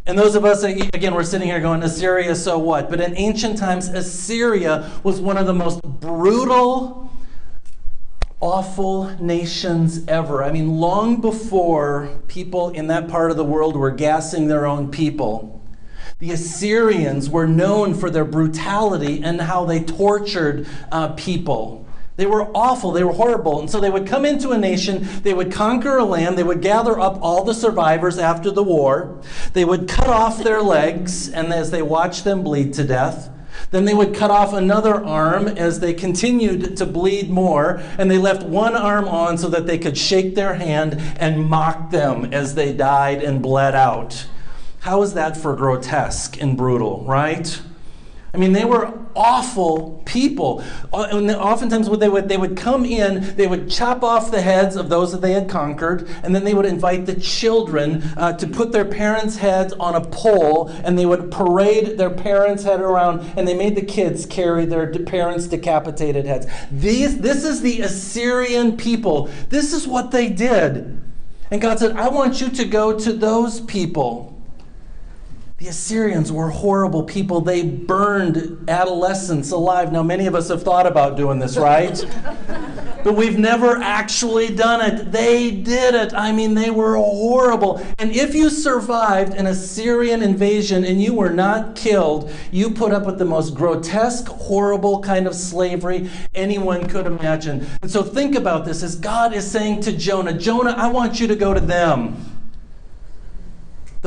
And 0.06 0.16
those 0.16 0.36
of 0.36 0.44
us, 0.44 0.62
again, 0.62 1.14
we're 1.14 1.24
sitting 1.24 1.48
here 1.48 1.60
going, 1.60 1.82
Assyria, 1.82 2.36
so 2.36 2.58
what? 2.58 2.88
But 2.88 3.00
in 3.00 3.16
ancient 3.16 3.58
times, 3.58 3.88
Assyria 3.88 4.92
was 5.02 5.20
one 5.20 5.36
of 5.36 5.46
the 5.46 5.54
most 5.54 5.82
brutal, 5.82 7.10
awful 8.40 9.10
nations 9.20 10.06
ever. 10.06 10.44
I 10.44 10.52
mean, 10.52 10.76
long 10.78 11.20
before 11.20 12.20
people 12.28 12.70
in 12.70 12.86
that 12.86 13.08
part 13.08 13.32
of 13.32 13.36
the 13.36 13.44
world 13.44 13.74
were 13.74 13.90
gassing 13.90 14.46
their 14.46 14.64
own 14.64 14.92
people, 14.92 15.60
the 16.20 16.30
Assyrians 16.30 17.28
were 17.28 17.48
known 17.48 17.92
for 17.92 18.08
their 18.08 18.24
brutality 18.24 19.20
and 19.24 19.40
how 19.40 19.64
they 19.64 19.80
tortured 19.80 20.68
uh, 20.92 21.08
people. 21.14 21.84
They 22.16 22.26
were 22.26 22.50
awful. 22.54 22.92
They 22.92 23.04
were 23.04 23.12
horrible. 23.12 23.60
And 23.60 23.70
so 23.70 23.78
they 23.78 23.90
would 23.90 24.06
come 24.06 24.24
into 24.24 24.50
a 24.50 24.58
nation, 24.58 25.06
they 25.22 25.34
would 25.34 25.52
conquer 25.52 25.98
a 25.98 26.04
land, 26.04 26.38
they 26.38 26.42
would 26.42 26.62
gather 26.62 26.98
up 26.98 27.18
all 27.20 27.44
the 27.44 27.54
survivors 27.54 28.18
after 28.18 28.50
the 28.50 28.62
war, 28.62 29.20
they 29.52 29.64
would 29.64 29.88
cut 29.88 30.08
off 30.08 30.42
their 30.42 30.62
legs, 30.62 31.28
and 31.28 31.52
as 31.52 31.70
they 31.70 31.82
watched 31.82 32.24
them 32.24 32.42
bleed 32.42 32.72
to 32.74 32.84
death, 32.84 33.30
then 33.70 33.84
they 33.84 33.94
would 33.94 34.14
cut 34.14 34.30
off 34.30 34.52
another 34.52 35.04
arm 35.04 35.48
as 35.48 35.80
they 35.80 35.92
continued 35.92 36.76
to 36.76 36.86
bleed 36.86 37.30
more, 37.30 37.82
and 37.98 38.10
they 38.10 38.18
left 38.18 38.42
one 38.42 38.74
arm 38.74 39.08
on 39.08 39.38
so 39.38 39.48
that 39.48 39.66
they 39.66 39.78
could 39.78 39.96
shake 39.96 40.34
their 40.34 40.54
hand 40.54 40.94
and 41.18 41.48
mock 41.48 41.90
them 41.90 42.32
as 42.32 42.54
they 42.54 42.72
died 42.72 43.22
and 43.22 43.42
bled 43.42 43.74
out. 43.74 44.26
How 44.80 45.02
is 45.02 45.14
that 45.14 45.36
for 45.36 45.56
grotesque 45.56 46.40
and 46.40 46.56
brutal, 46.56 47.04
right? 47.04 47.60
I 48.34 48.38
mean, 48.38 48.52
they 48.52 48.64
were 48.64 48.92
awful 49.14 50.02
people. 50.04 50.62
Uh, 50.92 51.08
and 51.10 51.30
oftentimes, 51.30 51.88
what 51.88 52.00
they 52.00 52.08
would 52.08 52.28
they 52.28 52.36
would 52.36 52.56
come 52.56 52.84
in, 52.84 53.34
they 53.36 53.46
would 53.46 53.70
chop 53.70 54.02
off 54.02 54.30
the 54.30 54.42
heads 54.42 54.76
of 54.76 54.88
those 54.88 55.12
that 55.12 55.20
they 55.22 55.32
had 55.32 55.48
conquered, 55.48 56.08
and 56.22 56.34
then 56.34 56.44
they 56.44 56.52
would 56.52 56.66
invite 56.66 57.06
the 57.06 57.18
children 57.18 58.02
uh, 58.16 58.32
to 58.34 58.46
put 58.46 58.72
their 58.72 58.84
parents' 58.84 59.36
heads 59.36 59.72
on 59.74 59.94
a 59.94 60.04
pole, 60.04 60.68
and 60.84 60.98
they 60.98 61.06
would 61.06 61.30
parade 61.30 61.96
their 61.96 62.10
parents' 62.10 62.64
head 62.64 62.80
around, 62.80 63.20
and 63.36 63.48
they 63.48 63.56
made 63.56 63.74
the 63.74 63.82
kids 63.82 64.26
carry 64.26 64.66
their 64.66 64.92
parents' 64.92 65.46
decapitated 65.46 66.26
heads. 66.26 66.46
These, 66.70 67.20
this 67.20 67.44
is 67.44 67.62
the 67.62 67.80
Assyrian 67.80 68.76
people. 68.76 69.30
This 69.48 69.72
is 69.72 69.88
what 69.88 70.10
they 70.10 70.28
did. 70.28 71.02
And 71.50 71.60
God 71.60 71.78
said, 71.78 71.96
I 71.96 72.08
want 72.08 72.40
you 72.40 72.50
to 72.50 72.64
go 72.64 72.98
to 72.98 73.12
those 73.12 73.60
people 73.60 74.35
The 75.58 75.68
Assyrians 75.68 76.30
were 76.30 76.50
horrible 76.50 77.02
people. 77.02 77.40
They 77.40 77.62
burned 77.62 78.68
adolescents 78.68 79.52
alive. 79.52 79.90
Now, 79.90 80.02
many 80.02 80.26
of 80.26 80.34
us 80.34 80.50
have 80.50 80.62
thought 80.62 80.86
about 80.86 81.16
doing 81.16 81.38
this, 81.38 81.56
right? 81.56 81.98
but 83.02 83.14
we've 83.16 83.38
never 83.38 83.78
actually 83.78 84.54
done 84.54 84.82
it. 84.82 85.12
They 85.12 85.50
did 85.50 85.94
it. 85.94 86.12
I 86.12 86.30
mean, 86.30 86.52
they 86.52 86.68
were 86.68 86.96
horrible. 86.96 87.82
And 87.98 88.14
if 88.14 88.34
you 88.34 88.50
survived 88.50 89.32
an 89.32 89.46
Assyrian 89.46 90.22
invasion 90.22 90.84
and 90.84 91.00
you 91.00 91.14
were 91.14 91.32
not 91.32 91.74
killed, 91.74 92.30
you 92.50 92.68
put 92.68 92.92
up 92.92 93.06
with 93.06 93.18
the 93.18 93.24
most 93.24 93.54
grotesque, 93.54 94.28
horrible 94.28 95.00
kind 95.00 95.26
of 95.26 95.34
slavery 95.34 96.10
anyone 96.34 96.86
could 96.86 97.06
imagine. 97.06 97.66
And 97.80 97.90
so 97.90 98.02
think 98.02 98.34
about 98.34 98.66
this 98.66 98.82
as 98.82 98.94
God 98.94 99.32
is 99.32 99.50
saying 99.50 99.80
to 99.82 99.96
Jonah, 99.96 100.36
Jonah, 100.36 100.74
I 100.76 100.88
want 100.88 101.18
you 101.18 101.26
to 101.28 101.36
go 101.36 101.54
to 101.54 101.60
them 101.60 102.35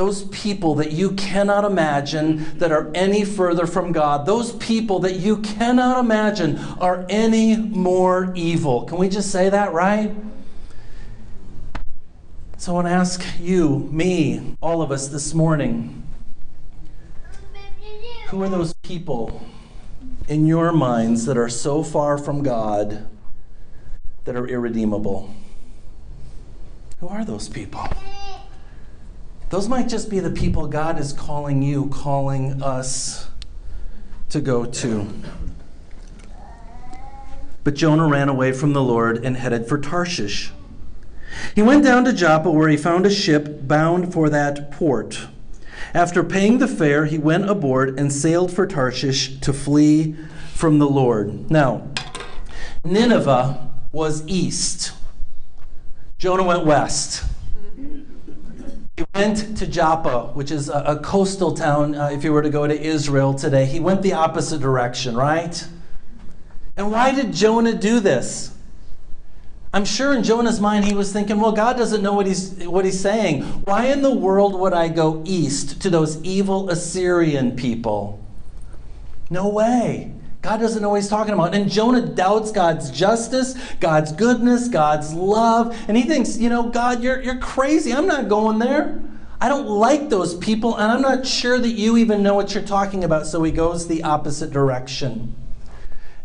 those 0.00 0.24
people 0.28 0.76
that 0.76 0.92
you 0.92 1.10
cannot 1.10 1.62
imagine 1.62 2.58
that 2.58 2.72
are 2.72 2.90
any 2.94 3.22
further 3.22 3.66
from 3.66 3.92
God, 3.92 4.24
those 4.24 4.52
people 4.54 5.00
that 5.00 5.16
you 5.16 5.36
cannot 5.42 5.98
imagine 5.98 6.56
are 6.80 7.04
any 7.10 7.54
more 7.54 8.32
evil. 8.34 8.86
Can 8.86 8.96
we 8.96 9.10
just 9.10 9.30
say 9.30 9.50
that, 9.50 9.74
right? 9.74 10.14
So 12.56 12.72
I 12.72 12.74
want 12.76 12.86
to 12.86 12.92
ask 12.92 13.22
you, 13.38 13.90
me, 13.92 14.56
all 14.62 14.80
of 14.80 14.90
us 14.90 15.08
this 15.08 15.34
morning 15.34 16.02
who 18.28 18.42
are 18.42 18.48
those 18.48 18.72
people 18.80 19.42
in 20.28 20.46
your 20.46 20.72
minds 20.72 21.26
that 21.26 21.36
are 21.36 21.50
so 21.50 21.82
far 21.82 22.16
from 22.16 22.42
God 22.42 23.06
that 24.24 24.34
are 24.34 24.48
irredeemable? 24.48 25.34
Who 27.00 27.08
are 27.08 27.22
those 27.22 27.50
people? 27.50 27.86
Those 29.50 29.68
might 29.68 29.88
just 29.88 30.08
be 30.08 30.20
the 30.20 30.30
people 30.30 30.68
God 30.68 30.98
is 30.98 31.12
calling 31.12 31.60
you, 31.60 31.88
calling 31.88 32.62
us 32.62 33.28
to 34.28 34.40
go 34.40 34.64
to. 34.64 35.08
But 37.64 37.74
Jonah 37.74 38.06
ran 38.06 38.28
away 38.28 38.52
from 38.52 38.72
the 38.72 38.82
Lord 38.82 39.24
and 39.24 39.36
headed 39.36 39.66
for 39.66 39.76
Tarshish. 39.76 40.52
He 41.54 41.62
went 41.62 41.82
down 41.82 42.04
to 42.04 42.12
Joppa 42.12 42.50
where 42.50 42.68
he 42.68 42.76
found 42.76 43.06
a 43.06 43.10
ship 43.10 43.66
bound 43.66 44.12
for 44.12 44.30
that 44.30 44.70
port. 44.70 45.26
After 45.94 46.22
paying 46.22 46.58
the 46.58 46.68
fare, 46.68 47.06
he 47.06 47.18
went 47.18 47.50
aboard 47.50 47.98
and 47.98 48.12
sailed 48.12 48.52
for 48.52 48.68
Tarshish 48.68 49.40
to 49.40 49.52
flee 49.52 50.14
from 50.54 50.78
the 50.78 50.88
Lord. 50.88 51.50
Now, 51.50 51.88
Nineveh 52.84 53.68
was 53.90 54.24
east. 54.28 54.92
Jonah 56.18 56.44
went 56.44 56.64
west. 56.64 57.24
He 59.00 59.06
went 59.14 59.56
to 59.56 59.66
Joppa, 59.66 60.26
which 60.34 60.50
is 60.50 60.68
a, 60.68 60.82
a 60.82 60.98
coastal 60.98 61.54
town 61.54 61.94
uh, 61.94 62.10
if 62.12 62.22
you 62.22 62.34
were 62.34 62.42
to 62.42 62.50
go 62.50 62.66
to 62.66 62.78
Israel 62.78 63.32
today. 63.32 63.64
He 63.64 63.80
went 63.80 64.02
the 64.02 64.12
opposite 64.12 64.60
direction, 64.60 65.16
right? 65.16 65.66
And 66.76 66.92
why 66.92 67.14
did 67.14 67.32
Jonah 67.32 67.72
do 67.74 68.00
this? 68.00 68.54
I'm 69.72 69.86
sure 69.86 70.12
in 70.12 70.22
Jonah's 70.22 70.60
mind 70.60 70.84
he 70.84 70.92
was 70.92 71.14
thinking, 71.14 71.40
well, 71.40 71.52
God 71.52 71.78
doesn't 71.78 72.02
know 72.02 72.12
what 72.12 72.26
he's, 72.26 72.52
what 72.66 72.84
he's 72.84 73.00
saying. 73.00 73.42
Why 73.64 73.86
in 73.86 74.02
the 74.02 74.14
world 74.14 74.54
would 74.60 74.74
I 74.74 74.88
go 74.88 75.22
east 75.24 75.80
to 75.80 75.88
those 75.88 76.22
evil 76.22 76.68
Assyrian 76.68 77.56
people? 77.56 78.22
No 79.30 79.48
way. 79.48 80.12
God 80.42 80.58
doesn't 80.58 80.80
know 80.80 80.90
what 80.90 81.02
he's 81.02 81.08
talking 81.08 81.34
about. 81.34 81.54
And 81.54 81.70
Jonah 81.70 82.00
doubts 82.00 82.50
God's 82.50 82.90
justice, 82.90 83.54
God's 83.78 84.12
goodness, 84.12 84.68
God's 84.68 85.12
love. 85.12 85.76
And 85.86 85.96
he 85.96 86.04
thinks, 86.04 86.38
you 86.38 86.48
know, 86.48 86.70
God, 86.70 87.02
you're, 87.02 87.20
you're 87.20 87.38
crazy. 87.38 87.92
I'm 87.92 88.06
not 88.06 88.28
going 88.28 88.58
there. 88.58 89.02
I 89.42 89.48
don't 89.48 89.66
like 89.66 90.10
those 90.10 90.34
people, 90.36 90.76
and 90.76 90.92
I'm 90.92 91.00
not 91.00 91.26
sure 91.26 91.58
that 91.58 91.70
you 91.70 91.96
even 91.96 92.22
know 92.22 92.34
what 92.34 92.54
you're 92.54 92.62
talking 92.62 93.04
about. 93.04 93.26
So 93.26 93.42
he 93.42 93.50
goes 93.50 93.88
the 93.88 94.02
opposite 94.02 94.50
direction. 94.50 95.34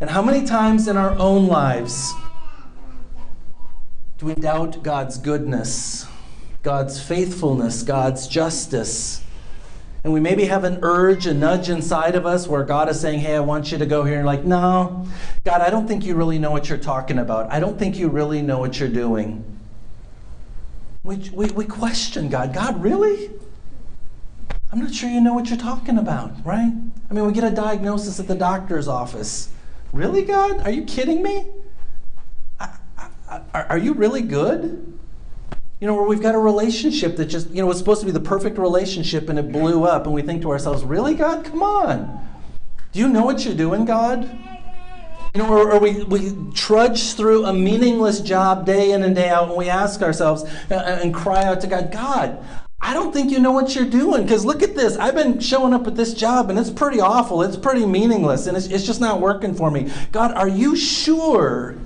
And 0.00 0.10
how 0.10 0.20
many 0.20 0.46
times 0.46 0.86
in 0.86 0.98
our 0.98 1.18
own 1.18 1.46
lives 1.46 2.12
do 4.18 4.26
we 4.26 4.34
doubt 4.34 4.82
God's 4.82 5.16
goodness, 5.16 6.06
God's 6.62 7.02
faithfulness, 7.02 7.82
God's 7.82 8.28
justice? 8.28 9.22
And 10.06 10.12
we 10.12 10.20
maybe 10.20 10.44
have 10.44 10.62
an 10.62 10.78
urge, 10.82 11.26
a 11.26 11.34
nudge 11.34 11.68
inside 11.68 12.14
of 12.14 12.24
us 12.24 12.46
where 12.46 12.62
God 12.62 12.88
is 12.88 13.00
saying, 13.00 13.18
Hey, 13.18 13.34
I 13.34 13.40
want 13.40 13.72
you 13.72 13.78
to 13.78 13.86
go 13.86 14.04
here. 14.04 14.18
And 14.18 14.24
like, 14.24 14.44
no, 14.44 15.04
God, 15.42 15.62
I 15.62 15.68
don't 15.68 15.88
think 15.88 16.04
you 16.04 16.14
really 16.14 16.38
know 16.38 16.52
what 16.52 16.68
you're 16.68 16.78
talking 16.78 17.18
about. 17.18 17.52
I 17.52 17.58
don't 17.58 17.76
think 17.76 17.98
you 17.98 18.08
really 18.08 18.40
know 18.40 18.60
what 18.60 18.78
you're 18.78 18.88
doing. 18.88 19.44
We, 21.02 21.16
we, 21.32 21.46
we 21.46 21.64
question 21.64 22.28
God. 22.28 22.54
God, 22.54 22.80
really? 22.80 23.32
I'm 24.70 24.78
not 24.78 24.94
sure 24.94 25.10
you 25.10 25.20
know 25.20 25.34
what 25.34 25.48
you're 25.48 25.58
talking 25.58 25.98
about, 25.98 26.34
right? 26.46 26.72
I 27.10 27.12
mean, 27.12 27.26
we 27.26 27.32
get 27.32 27.42
a 27.42 27.50
diagnosis 27.50 28.20
at 28.20 28.28
the 28.28 28.36
doctor's 28.36 28.86
office. 28.86 29.48
Really, 29.92 30.22
God? 30.22 30.60
Are 30.60 30.70
you 30.70 30.84
kidding 30.84 31.20
me? 31.20 31.48
I, 32.60 32.76
I, 33.28 33.62
are 33.64 33.78
you 33.78 33.92
really 33.92 34.22
good? 34.22 34.95
You 35.80 35.86
know, 35.86 35.94
where 35.94 36.04
we've 36.04 36.22
got 36.22 36.34
a 36.34 36.38
relationship 36.38 37.16
that 37.16 37.26
just, 37.26 37.50
you 37.50 37.60
know, 37.60 37.66
was 37.66 37.76
supposed 37.76 38.00
to 38.00 38.06
be 38.06 38.12
the 38.12 38.20
perfect 38.20 38.56
relationship 38.56 39.28
and 39.28 39.38
it 39.38 39.52
blew 39.52 39.84
up, 39.84 40.06
and 40.06 40.14
we 40.14 40.22
think 40.22 40.42
to 40.42 40.50
ourselves, 40.50 40.82
really, 40.84 41.14
God? 41.14 41.44
Come 41.44 41.62
on. 41.62 42.26
Do 42.92 43.00
you 43.00 43.08
know 43.08 43.24
what 43.24 43.44
you're 43.44 43.54
doing, 43.54 43.84
God? 43.84 44.22
You 45.34 45.42
know, 45.42 45.52
or, 45.52 45.72
or, 45.72 45.78
we, 45.78 46.02
we 46.04 46.32
trudge 46.54 47.12
through 47.12 47.44
a 47.44 47.52
meaningless 47.52 48.20
job 48.20 48.64
day 48.64 48.92
in 48.92 49.02
and 49.02 49.14
day 49.14 49.28
out, 49.28 49.48
and 49.48 49.56
we 49.56 49.68
ask 49.68 50.00
ourselves 50.00 50.44
uh, 50.70 50.76
uh, 50.76 51.00
and 51.02 51.12
cry 51.12 51.44
out 51.44 51.60
to 51.60 51.66
God, 51.66 51.92
God, 51.92 52.42
I 52.80 52.94
don't 52.94 53.12
think 53.12 53.30
you 53.30 53.38
know 53.38 53.52
what 53.52 53.74
you're 53.74 53.84
doing. 53.84 54.22
Because 54.22 54.46
look 54.46 54.62
at 54.62 54.74
this. 54.74 54.96
I've 54.96 55.14
been 55.14 55.40
showing 55.40 55.74
up 55.74 55.86
at 55.86 55.94
this 55.94 56.14
job, 56.14 56.48
and 56.48 56.58
it's 56.58 56.70
pretty 56.70 57.00
awful. 57.00 57.42
It's 57.42 57.56
pretty 57.56 57.84
meaningless, 57.84 58.46
and 58.46 58.56
it's, 58.56 58.68
it's 58.68 58.86
just 58.86 59.00
not 59.00 59.20
working 59.20 59.54
for 59.54 59.70
me. 59.70 59.92
God, 60.10 60.32
are 60.32 60.48
you 60.48 60.74
sure 60.74 61.76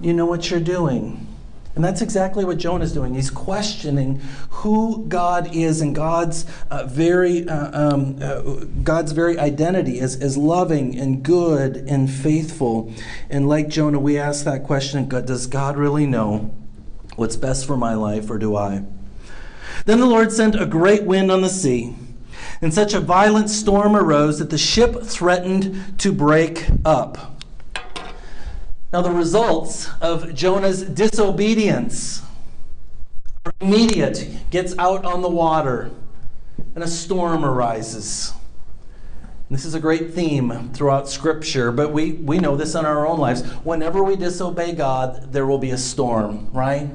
you 0.00 0.14
know 0.14 0.24
what 0.24 0.50
you're 0.50 0.60
doing? 0.60 1.26
And 1.74 1.82
that's 1.82 2.02
exactly 2.02 2.44
what 2.44 2.58
Jonah 2.58 2.84
is 2.84 2.92
doing. 2.92 3.14
He's 3.14 3.30
questioning 3.30 4.20
who 4.50 5.06
God 5.08 5.54
is 5.54 5.80
and 5.80 5.94
God's 5.94 6.44
uh, 6.70 6.84
very 6.84 7.48
uh, 7.48 7.94
um, 7.94 8.18
uh, 8.20 8.40
God's 8.82 9.12
very 9.12 9.38
identity 9.38 9.98
as, 10.00 10.16
as 10.20 10.36
loving 10.36 10.98
and 10.98 11.22
good 11.22 11.76
and 11.76 12.10
faithful. 12.10 12.92
And 13.30 13.48
like 13.48 13.68
Jonah, 13.68 14.00
we 14.00 14.18
ask 14.18 14.44
that 14.44 14.64
question: 14.64 15.08
Does 15.08 15.46
God 15.46 15.78
really 15.78 16.06
know 16.06 16.54
what's 17.16 17.36
best 17.36 17.66
for 17.66 17.76
my 17.76 17.94
life, 17.94 18.30
or 18.30 18.38
do 18.38 18.54
I? 18.54 18.84
Then 19.86 19.98
the 19.98 20.06
Lord 20.06 20.30
sent 20.30 20.60
a 20.60 20.66
great 20.66 21.04
wind 21.04 21.30
on 21.30 21.40
the 21.40 21.48
sea, 21.48 21.94
and 22.60 22.72
such 22.74 22.92
a 22.92 23.00
violent 23.00 23.48
storm 23.48 23.96
arose 23.96 24.38
that 24.40 24.50
the 24.50 24.58
ship 24.58 25.02
threatened 25.02 25.98
to 26.00 26.12
break 26.12 26.66
up. 26.84 27.41
Now, 28.92 29.00
the 29.00 29.10
results 29.10 29.88
of 30.02 30.34
Jonah's 30.34 30.82
disobedience 30.82 32.22
are 33.46 33.52
immediate. 33.62 34.28
Gets 34.50 34.76
out 34.78 35.06
on 35.06 35.22
the 35.22 35.30
water, 35.30 35.90
and 36.74 36.84
a 36.84 36.86
storm 36.86 37.42
arises. 37.42 38.34
This 39.48 39.64
is 39.64 39.74
a 39.74 39.80
great 39.80 40.12
theme 40.12 40.70
throughout 40.74 41.08
Scripture, 41.08 41.72
but 41.72 41.90
we, 41.90 42.12
we 42.12 42.38
know 42.38 42.54
this 42.54 42.74
in 42.74 42.84
our 42.84 43.06
own 43.06 43.18
lives. 43.18 43.42
Whenever 43.64 44.04
we 44.04 44.14
disobey 44.14 44.72
God, 44.72 45.32
there 45.32 45.46
will 45.46 45.58
be 45.58 45.70
a 45.70 45.78
storm, 45.78 46.50
right? 46.52 46.90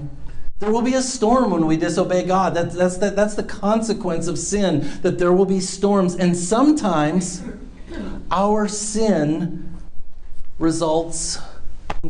There 0.60 0.72
will 0.72 0.84
be 0.84 0.94
a 0.94 1.02
storm 1.02 1.50
when 1.50 1.66
we 1.66 1.78
disobey 1.78 2.26
God. 2.26 2.54
That's, 2.54 2.76
that's, 2.76 2.98
that, 2.98 3.16
that's 3.16 3.34
the 3.34 3.44
consequence 3.44 4.28
of 4.28 4.38
sin, 4.38 5.00
that 5.02 5.18
there 5.18 5.34
will 5.34 5.46
be 5.46 5.60
storms. 5.60 6.16
And 6.16 6.38
sometimes 6.38 7.44
our 8.30 8.68
sin 8.68 9.80
results 10.60 11.40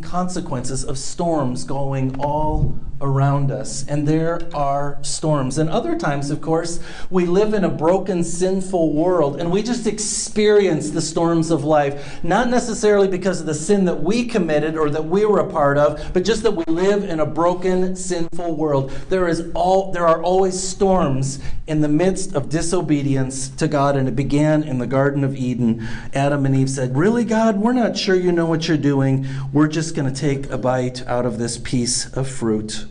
consequences 0.00 0.84
of 0.84 0.98
storms 0.98 1.64
going 1.64 2.18
all 2.20 2.78
around 3.00 3.50
us. 3.50 3.86
And 3.88 4.06
there 4.06 4.40
are 4.54 4.98
storms. 5.02 5.58
And 5.58 5.70
other 5.70 5.96
times, 5.96 6.30
of 6.30 6.40
course, 6.40 6.80
we 7.10 7.26
live 7.26 7.54
in 7.54 7.64
a 7.64 7.68
broken, 7.68 8.24
sinful 8.24 8.92
world 8.92 9.40
and 9.40 9.50
we 9.50 9.62
just 9.62 9.86
experience 9.86 10.90
the 10.90 11.02
storms 11.02 11.50
of 11.50 11.64
life, 11.64 12.22
not 12.24 12.48
necessarily 12.48 13.08
because 13.08 13.40
of 13.40 13.46
the 13.46 13.54
sin 13.54 13.84
that 13.84 14.02
we 14.02 14.26
committed 14.26 14.76
or 14.76 14.90
that 14.90 15.04
we 15.04 15.24
were 15.24 15.40
a 15.40 15.50
part 15.50 15.78
of, 15.78 16.12
but 16.12 16.24
just 16.24 16.42
that 16.42 16.52
we 16.52 16.64
live 16.66 17.04
in 17.04 17.20
a 17.20 17.26
broken, 17.26 17.94
sinful 17.94 18.56
world. 18.56 18.90
There 19.08 19.28
is 19.28 19.50
all 19.54 19.92
there 19.92 20.06
are 20.06 20.22
always 20.22 20.60
storms 20.60 21.38
in 21.66 21.82
the 21.82 21.88
midst 21.88 22.34
of 22.34 22.48
disobedience 22.48 23.48
to 23.50 23.68
God, 23.68 23.96
and 23.96 24.08
it 24.08 24.16
began 24.16 24.62
in 24.62 24.78
the 24.78 24.86
Garden 24.86 25.22
of 25.22 25.36
Eden. 25.36 25.86
Adam 26.14 26.46
and 26.46 26.56
Eve 26.56 26.70
said, 26.70 26.96
Really, 26.96 27.24
God, 27.24 27.58
we're 27.58 27.72
not 27.72 27.96
sure 27.96 28.16
you 28.16 28.32
know 28.32 28.46
what 28.46 28.66
you're 28.66 28.76
doing. 28.76 29.26
We're 29.52 29.68
just 29.68 29.94
going 29.94 30.12
to 30.12 30.20
take 30.20 30.50
a 30.50 30.58
bite 30.58 31.06
out 31.06 31.26
of 31.26 31.38
this 31.38 31.58
piece 31.58 32.10
of 32.14 32.28
fruit. 32.28 32.87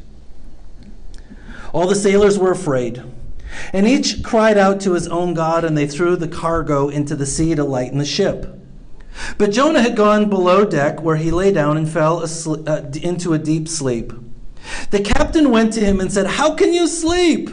All 1.74 1.88
the 1.88 1.96
sailors 1.96 2.38
were 2.38 2.52
afraid. 2.52 3.04
And 3.74 3.88
each 3.88 4.24
cried 4.24 4.58
out 4.58 4.82
to 4.82 4.94
his 4.94 5.08
own 5.08 5.34
God, 5.34 5.64
and 5.64 5.78
they 5.78 5.88
threw 5.88 6.16
the 6.16 6.28
cargo 6.28 6.90
into 6.90 7.16
the 7.16 7.26
sea 7.26 7.56
to 7.56 7.64
lighten 7.64 7.98
the 7.98 8.06
ship. 8.06 8.54
But 9.38 9.52
Jonah 9.52 9.82
had 9.82 9.96
gone 9.96 10.30
below 10.30 10.66
deck, 10.66 11.02
where 11.02 11.16
he 11.16 11.32
lay 11.32 11.52
down 11.52 11.78
and 11.78 11.90
fell 11.90 12.22
asleep, 12.22 12.68
uh, 12.68 12.84
into 13.02 13.34
a 13.34 13.40
deep 13.40 13.68
sleep. 13.68 14.14
The 14.92 15.00
captain 15.00 15.50
went 15.50 15.74
to 15.74 15.80
him 15.80 16.00
and 16.00 16.12
said, 16.12 16.28
How 16.28 16.54
can 16.54 16.74
you 16.74 16.88
sleep? 16.88 17.50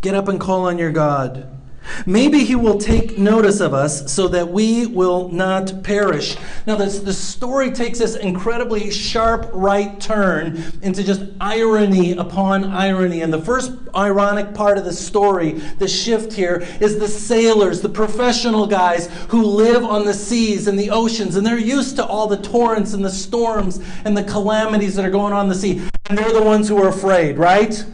Get 0.00 0.14
up 0.14 0.28
and 0.28 0.38
call 0.38 0.66
on 0.66 0.78
your 0.78 0.92
God. 0.92 1.57
Maybe 2.06 2.44
he 2.44 2.54
will 2.54 2.78
take 2.78 3.18
notice 3.18 3.60
of 3.60 3.74
us 3.74 4.12
so 4.12 4.28
that 4.28 4.48
we 4.48 4.86
will 4.86 5.28
not 5.28 5.82
perish. 5.82 6.36
Now, 6.66 6.76
this, 6.76 7.00
the 7.00 7.12
story 7.12 7.70
takes 7.70 7.98
this 7.98 8.16
incredibly 8.16 8.90
sharp 8.90 9.50
right 9.52 10.00
turn 10.00 10.62
into 10.82 11.02
just 11.04 11.22
irony 11.40 12.12
upon 12.12 12.64
irony. 12.64 13.22
And 13.22 13.32
the 13.32 13.40
first 13.40 13.72
ironic 13.94 14.54
part 14.54 14.78
of 14.78 14.84
the 14.84 14.92
story, 14.92 15.52
the 15.52 15.88
shift 15.88 16.32
here, 16.32 16.66
is 16.80 16.98
the 16.98 17.08
sailors, 17.08 17.80
the 17.80 17.88
professional 17.88 18.66
guys 18.66 19.06
who 19.28 19.44
live 19.44 19.84
on 19.84 20.04
the 20.04 20.14
seas 20.14 20.68
and 20.68 20.78
the 20.78 20.90
oceans, 20.90 21.36
and 21.36 21.46
they're 21.46 21.58
used 21.58 21.96
to 21.96 22.04
all 22.04 22.26
the 22.26 22.36
torrents 22.36 22.92
and 22.92 23.04
the 23.04 23.10
storms 23.10 23.80
and 24.04 24.16
the 24.16 24.24
calamities 24.24 24.94
that 24.94 25.04
are 25.04 25.10
going 25.10 25.32
on 25.32 25.48
the 25.48 25.54
sea. 25.54 25.82
And 26.08 26.16
they're 26.18 26.32
the 26.32 26.42
ones 26.42 26.68
who 26.68 26.82
are 26.82 26.88
afraid, 26.88 27.38
right? 27.38 27.84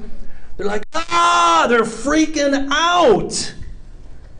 They're 0.56 0.66
like, 0.66 0.84
ah, 0.94 1.66
they're 1.68 1.82
freaking 1.82 2.68
out. 2.70 3.54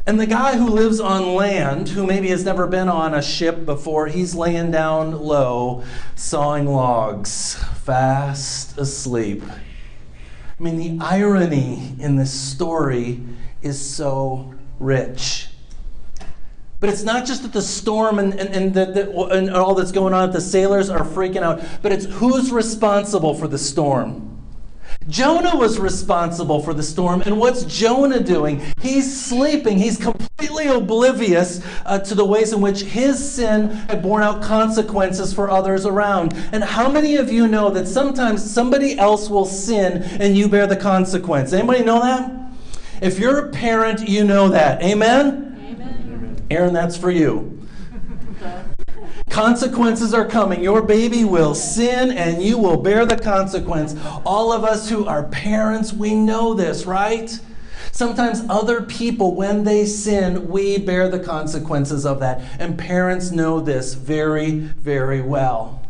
And 0.07 0.21
the 0.21 0.27
guy 0.27 0.57
who 0.57 0.69
lives 0.69 1.01
on 1.01 1.35
land, 1.35 1.89
who 1.89 2.07
maybe 2.07 2.29
has 2.29 2.45
never 2.45 2.67
been 2.67 2.91
on 2.91 3.15
a 3.15 3.23
ship 3.23 3.65
before, 3.65 4.07
he's 4.07 4.35
laying 4.35 4.71
down 4.71 5.19
low, 5.19 5.83
sawing 6.15 6.67
logs, 6.67 7.55
fast 7.85 8.77
asleep. 8.77 9.43
I 9.45 10.63
mean, 10.63 10.77
the 10.77 11.03
irony 11.03 11.95
in 11.99 12.17
this 12.17 12.33
story 12.33 13.23
is 13.63 13.81
so 13.81 14.55
rich. 14.79 15.49
But 16.81 16.91
it's 16.91 17.03
not 17.03 17.25
just 17.25 17.43
that 17.43 17.55
the 17.55 17.63
storm 17.63 18.19
and, 18.19 18.35
and, 18.35 18.55
and, 18.55 18.75
the, 18.75 18.85
the, 18.85 19.11
and 19.29 19.49
all 19.51 19.75
that's 19.75 19.91
going 19.91 20.13
on, 20.13 20.33
the 20.33 20.41
sailors 20.41 20.91
are 20.91 21.01
freaking 21.01 21.43
out, 21.43 21.65
but 21.81 21.93
it's 21.93 22.05
who's 22.05 22.53
responsible 22.53 23.33
for 23.33 23.49
the 23.49 23.57
storm. 23.57 24.34
Jonah 25.09 25.57
was 25.57 25.79
responsible 25.79 26.63
for 26.63 26.73
the 26.73 26.83
storm, 26.83 27.23
and 27.23 27.39
what's 27.39 27.65
Jonah 27.65 28.21
doing? 28.21 28.63
He's 28.81 29.25
sleeping. 29.25 29.79
He's 29.79 29.99
completely 29.99 30.67
oblivious 30.69 31.65
uh, 31.85 31.99
to 32.01 32.15
the 32.15 32.25
ways 32.25 32.53
in 32.53 32.61
which 32.61 32.83
his 32.83 33.33
sin 33.33 33.71
had 33.71 34.03
borne 34.03 34.23
out 34.23 34.43
consequences 34.43 35.33
for 35.35 35.51
others 35.51 35.85
around. 35.85 36.35
And 36.53 36.65
how 36.65 36.91
many 36.91 37.17
of 37.17 37.31
you 37.31 37.47
know 37.47 37.71
that 37.71 37.87
sometimes 37.87 38.49
somebody 38.49 38.99
else 38.99 39.29
will 39.29 39.47
sin 39.47 40.03
and 40.21 40.37
you 40.37 40.49
bear 40.49 40.67
the 40.67 40.77
consequence? 40.77 41.53
Anybody 41.53 41.85
know 41.85 42.01
that? 42.01 42.33
If 43.03 43.19
you're 43.19 43.47
a 43.47 43.51
parent, 43.51 44.09
you 44.09 44.25
know 44.25 44.49
that. 44.49 44.83
Amen? 44.83 45.59
Amen. 45.61 46.37
Aaron, 46.51 46.73
that's 46.73 46.97
for 46.97 47.11
you. 47.11 47.54
Consequences 49.35 50.15
are 50.15 50.29
coming. 50.29 50.63
Your 50.63 50.81
baby 50.81 51.25
will 51.25 51.57
sin 51.57 52.13
and 52.13 52.41
you 52.41 52.57
will 52.57 52.77
bear 52.77 53.05
the 53.05 53.17
consequence. 53.17 53.97
All 54.25 54.53
of 54.53 54.63
us 54.63 54.89
who 54.89 55.07
are 55.07 55.25
parents, 55.25 55.93
we 55.93 56.15
know 56.15 56.55
this, 56.55 56.87
right? 56.87 57.37
Sometimes 57.91 58.45
other 58.49 58.83
people, 58.83 59.35
when 59.35 59.65
they 59.65 59.87
sin, 59.87 60.47
we 60.49 60.79
bear 60.79 61.09
the 61.09 61.19
consequences 61.19 62.07
of 62.07 62.21
that. 62.21 62.43
And 62.61 62.79
parents 62.79 63.33
know 63.33 63.59
this 63.59 63.95
very, 63.95 64.53
very 64.53 65.21
well. 65.21 65.83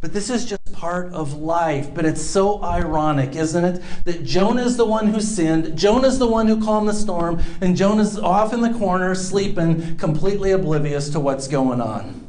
But 0.00 0.12
this 0.12 0.28
is 0.28 0.44
just 0.44 0.72
part 0.72 1.12
of 1.12 1.34
life. 1.34 1.94
But 1.94 2.04
it's 2.04 2.22
so 2.22 2.60
ironic, 2.60 3.36
isn't 3.36 3.64
it? 3.64 3.82
That 4.02 4.24
Jonah 4.24 4.64
is 4.64 4.76
the 4.76 4.84
one 4.84 5.06
who 5.06 5.20
sinned, 5.20 5.78
Jonah 5.78 6.08
is 6.08 6.18
the 6.18 6.26
one 6.26 6.48
who 6.48 6.60
calmed 6.60 6.88
the 6.88 6.92
storm, 6.92 7.40
and 7.60 7.76
Jonah's 7.76 8.18
off 8.18 8.52
in 8.52 8.62
the 8.62 8.74
corner 8.74 9.14
sleeping, 9.14 9.96
completely 9.96 10.50
oblivious 10.50 11.08
to 11.10 11.20
what's 11.20 11.46
going 11.46 11.80
on. 11.80 12.23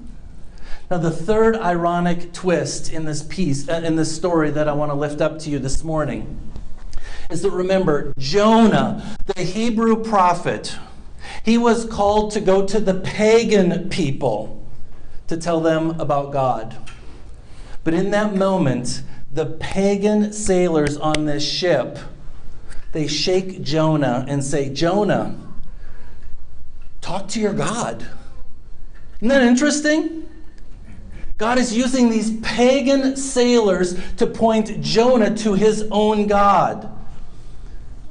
Now, 0.90 1.00
the 1.00 1.12
third 1.12 1.56
ironic 1.56 2.32
twist 2.32 2.92
in 2.92 3.06
this 3.06 3.24
piece, 3.24 3.68
uh, 3.68 3.82
in 3.84 3.96
this 3.96 4.16
story 4.16 4.52
that 4.52 4.68
I 4.68 4.74
want 4.74 4.92
to 4.92 4.96
lift 4.96 5.20
up 5.20 5.40
to 5.40 5.50
you 5.50 5.58
this 5.58 5.84
morning, 5.84 6.52
is 7.32 7.42
that 7.42 7.50
remember, 7.50 8.14
Jonah, 8.20 9.18
the 9.26 9.42
Hebrew 9.42 10.04
prophet, 10.04 10.78
he 11.44 11.58
was 11.58 11.86
called 11.86 12.32
to 12.32 12.40
go 12.40 12.68
to 12.68 12.80
the 12.80 12.94
pagan 12.94 13.90
people 13.90 14.64
to 15.28 15.38
tell 15.38 15.60
them 15.60 16.00
about 16.00 16.32
God. 16.32 16.76
But 17.84 17.96
in 17.96 18.12
that 18.12 18.36
moment, 18.36 19.02
the 19.32 19.46
pagan 19.46 20.34
sailors 20.34 20.98
on 20.98 21.26
this 21.26 21.44
ship, 21.44 21.98
they 22.92 23.08
shake 23.08 23.64
Jonah 23.64 24.24
and 24.28 24.44
say, 24.44 24.70
Jonah, 24.70 25.36
talk 27.02 27.28
to 27.30 27.40
your 27.40 27.54
God. 27.54 28.08
Isn't 29.18 29.30
that 29.30 29.42
interesting? 29.42 30.25
God 31.38 31.58
is 31.58 31.76
using 31.76 32.10
these 32.10 32.40
pagan 32.40 33.18
sailors 33.18 34.00
to 34.16 34.26
point 34.26 34.82
Jonah 34.82 35.36
to 35.38 35.54
his 35.54 35.86
own 35.92 36.28
God, 36.28 36.90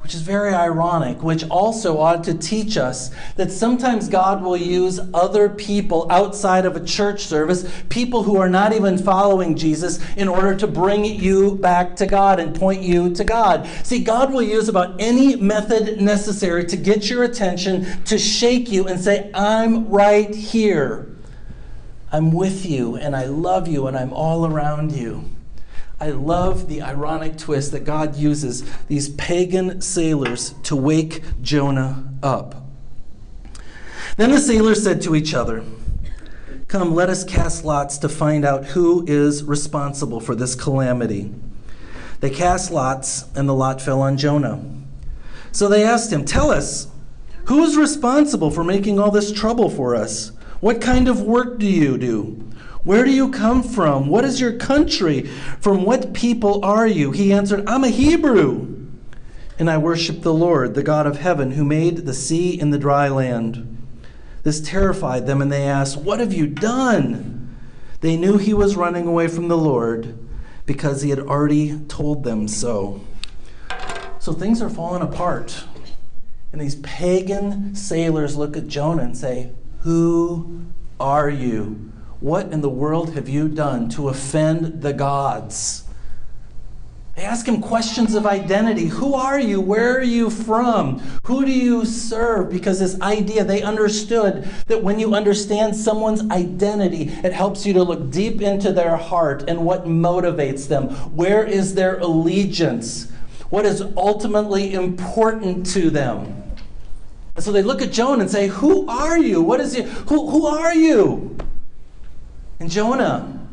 which 0.03 0.13
is 0.13 0.21
very 0.21 0.53
ironic, 0.53 1.23
which 1.23 1.43
also 1.49 1.97
ought 1.97 2.23
to 2.25 2.35
teach 2.35 2.77
us 2.77 3.09
that 3.35 3.51
sometimes 3.51 4.09
God 4.09 4.43
will 4.43 4.55
use 4.55 4.99
other 5.15 5.49
people 5.49 6.05
outside 6.11 6.67
of 6.67 6.75
a 6.75 6.85
church 6.85 7.23
service, 7.23 7.67
people 7.89 8.21
who 8.21 8.37
are 8.37 8.47
not 8.47 8.73
even 8.73 8.95
following 8.95 9.55
Jesus, 9.55 9.99
in 10.17 10.27
order 10.27 10.55
to 10.55 10.67
bring 10.67 11.03
you 11.03 11.55
back 11.55 11.95
to 11.95 12.05
God 12.05 12.39
and 12.39 12.53
point 12.55 12.83
you 12.83 13.11
to 13.15 13.23
God. 13.23 13.67
See, 13.81 14.03
God 14.03 14.31
will 14.31 14.43
use 14.43 14.69
about 14.69 15.01
any 15.01 15.35
method 15.35 15.99
necessary 15.99 16.63
to 16.65 16.77
get 16.77 17.09
your 17.09 17.23
attention, 17.23 18.03
to 18.03 18.19
shake 18.19 18.71
you 18.71 18.87
and 18.87 18.99
say, 18.99 19.31
I'm 19.33 19.89
right 19.89 20.35
here. 20.35 21.14
I'm 22.15 22.31
with 22.31 22.65
you 22.65 22.95
and 22.95 23.13
I 23.13 23.25
love 23.25 23.67
you 23.67 23.87
and 23.87 23.97
I'm 23.97 24.13
all 24.13 24.45
around 24.45 24.93
you. 24.93 25.25
I 25.99 26.11
love 26.11 26.69
the 26.69 26.81
ironic 26.81 27.37
twist 27.37 27.73
that 27.73 27.83
God 27.83 28.15
uses 28.15 28.63
these 28.85 29.09
pagan 29.09 29.81
sailors 29.81 30.55
to 30.63 30.77
wake 30.77 31.23
Jonah 31.41 32.07
up. 32.23 32.63
Then 34.15 34.31
the 34.31 34.39
sailors 34.39 34.81
said 34.81 35.01
to 35.01 35.13
each 35.13 35.33
other, 35.33 35.65
Come, 36.69 36.95
let 36.95 37.09
us 37.09 37.25
cast 37.25 37.65
lots 37.65 37.97
to 37.97 38.07
find 38.07 38.45
out 38.45 38.63
who 38.67 39.03
is 39.05 39.43
responsible 39.43 40.21
for 40.21 40.35
this 40.35 40.55
calamity. 40.55 41.33
They 42.21 42.29
cast 42.29 42.71
lots, 42.71 43.25
and 43.35 43.49
the 43.49 43.53
lot 43.53 43.81
fell 43.81 43.99
on 43.99 44.17
Jonah. 44.17 44.63
So 45.51 45.67
they 45.67 45.83
asked 45.83 46.13
him, 46.13 46.23
Tell 46.23 46.49
us, 46.49 46.87
who 47.47 47.61
is 47.65 47.75
responsible 47.75 48.51
for 48.51 48.63
making 48.63 48.99
all 48.99 49.11
this 49.11 49.33
trouble 49.33 49.69
for 49.69 49.97
us? 49.97 50.31
What 50.59 50.81
kind 50.81 51.07
of 51.07 51.21
work 51.21 51.59
do 51.59 51.67
you 51.67 51.97
do? 51.97 52.41
Where 52.83 53.03
do 53.03 53.11
you 53.11 53.31
come 53.31 53.63
from? 53.63 54.07
What 54.07 54.25
is 54.25 54.39
your 54.39 54.53
country? 54.53 55.23
From 55.59 55.83
what 55.83 56.13
people 56.13 56.63
are 56.63 56.85
you? 56.85 57.11
He 57.11 57.33
answered, 57.33 57.67
I'm 57.67 57.83
a 57.83 57.89
Hebrew, 57.89 58.87
and 59.57 59.69
I 59.69 59.77
worship 59.77 60.21
the 60.21 60.33
Lord, 60.33 60.75
the 60.75 60.83
God 60.83 61.07
of 61.07 61.17
heaven, 61.17 61.51
who 61.51 61.65
made 61.65 62.05
the 62.05 62.13
sea 62.13 62.59
and 62.59 62.71
the 62.71 62.77
dry 62.77 63.09
land. 63.09 63.71
This 64.43 64.61
terrified 64.61 65.25
them, 65.25 65.41
and 65.41 65.51
they 65.51 65.63
asked, 65.63 65.97
What 65.97 66.19
have 66.19 66.31
you 66.31 66.45
done? 66.45 67.57
They 68.01 68.17
knew 68.17 68.37
he 68.37 68.53
was 68.53 68.75
running 68.75 69.07
away 69.07 69.27
from 69.27 69.47
the 69.47 69.57
Lord 69.57 70.15
because 70.67 71.01
he 71.01 71.09
had 71.09 71.19
already 71.19 71.79
told 71.87 72.23
them 72.23 72.47
so. 72.47 73.01
So 74.19 74.33
things 74.33 74.61
are 74.61 74.69
falling 74.69 75.01
apart. 75.01 75.63
And 76.51 76.61
these 76.61 76.75
pagan 76.75 77.75
sailors 77.75 78.35
look 78.35 78.55
at 78.55 78.67
Jonah 78.67 79.03
and 79.03 79.17
say, 79.17 79.51
who 79.85 80.65
are 80.99 81.29
you? 81.29 81.91
What 82.19 82.51
in 82.51 82.61
the 82.61 82.69
world 82.69 83.13
have 83.13 83.29
you 83.29 83.47
done 83.47 83.87
to 83.89 84.09
offend 84.09 84.81
the 84.81 84.93
gods? 84.93 85.83
They 87.15 87.21
ask 87.21 87.47
him 87.47 87.61
questions 87.61 88.15
of 88.15 88.25
identity. 88.25 88.87
Who 88.87 89.13
are 89.13 89.39
you? 89.39 89.61
Where 89.61 89.95
are 89.95 90.01
you 90.01 90.31
from? 90.31 90.97
Who 91.25 91.45
do 91.45 91.51
you 91.51 91.85
serve? 91.85 92.49
Because 92.49 92.79
this 92.79 92.99
idea, 92.99 93.43
they 93.43 93.61
understood 93.61 94.49
that 94.65 94.81
when 94.81 94.97
you 94.97 95.13
understand 95.13 95.75
someone's 95.75 96.27
identity, 96.31 97.03
it 97.23 97.31
helps 97.31 97.63
you 97.63 97.73
to 97.73 97.83
look 97.83 98.09
deep 98.09 98.41
into 98.41 98.73
their 98.73 98.97
heart 98.97 99.43
and 99.47 99.63
what 99.63 99.85
motivates 99.85 100.67
them. 100.67 100.89
Where 101.15 101.45
is 101.45 101.75
their 101.75 101.99
allegiance? 101.99 103.11
What 103.51 103.67
is 103.67 103.83
ultimately 103.95 104.73
important 104.73 105.67
to 105.67 105.91
them? 105.91 106.44
And 107.35 107.43
so 107.43 107.51
they 107.51 107.61
look 107.61 107.81
at 107.81 107.91
Jonah 107.91 108.21
and 108.21 108.31
say, 108.31 108.47
Who 108.47 108.87
are 108.87 109.17
you? 109.17 109.41
What 109.41 109.59
is 109.59 109.75
it? 109.75 109.85
Who, 109.85 110.29
who 110.29 110.45
are 110.45 110.73
you? 110.73 111.37
And 112.59 112.71
Jonah, 112.71 113.47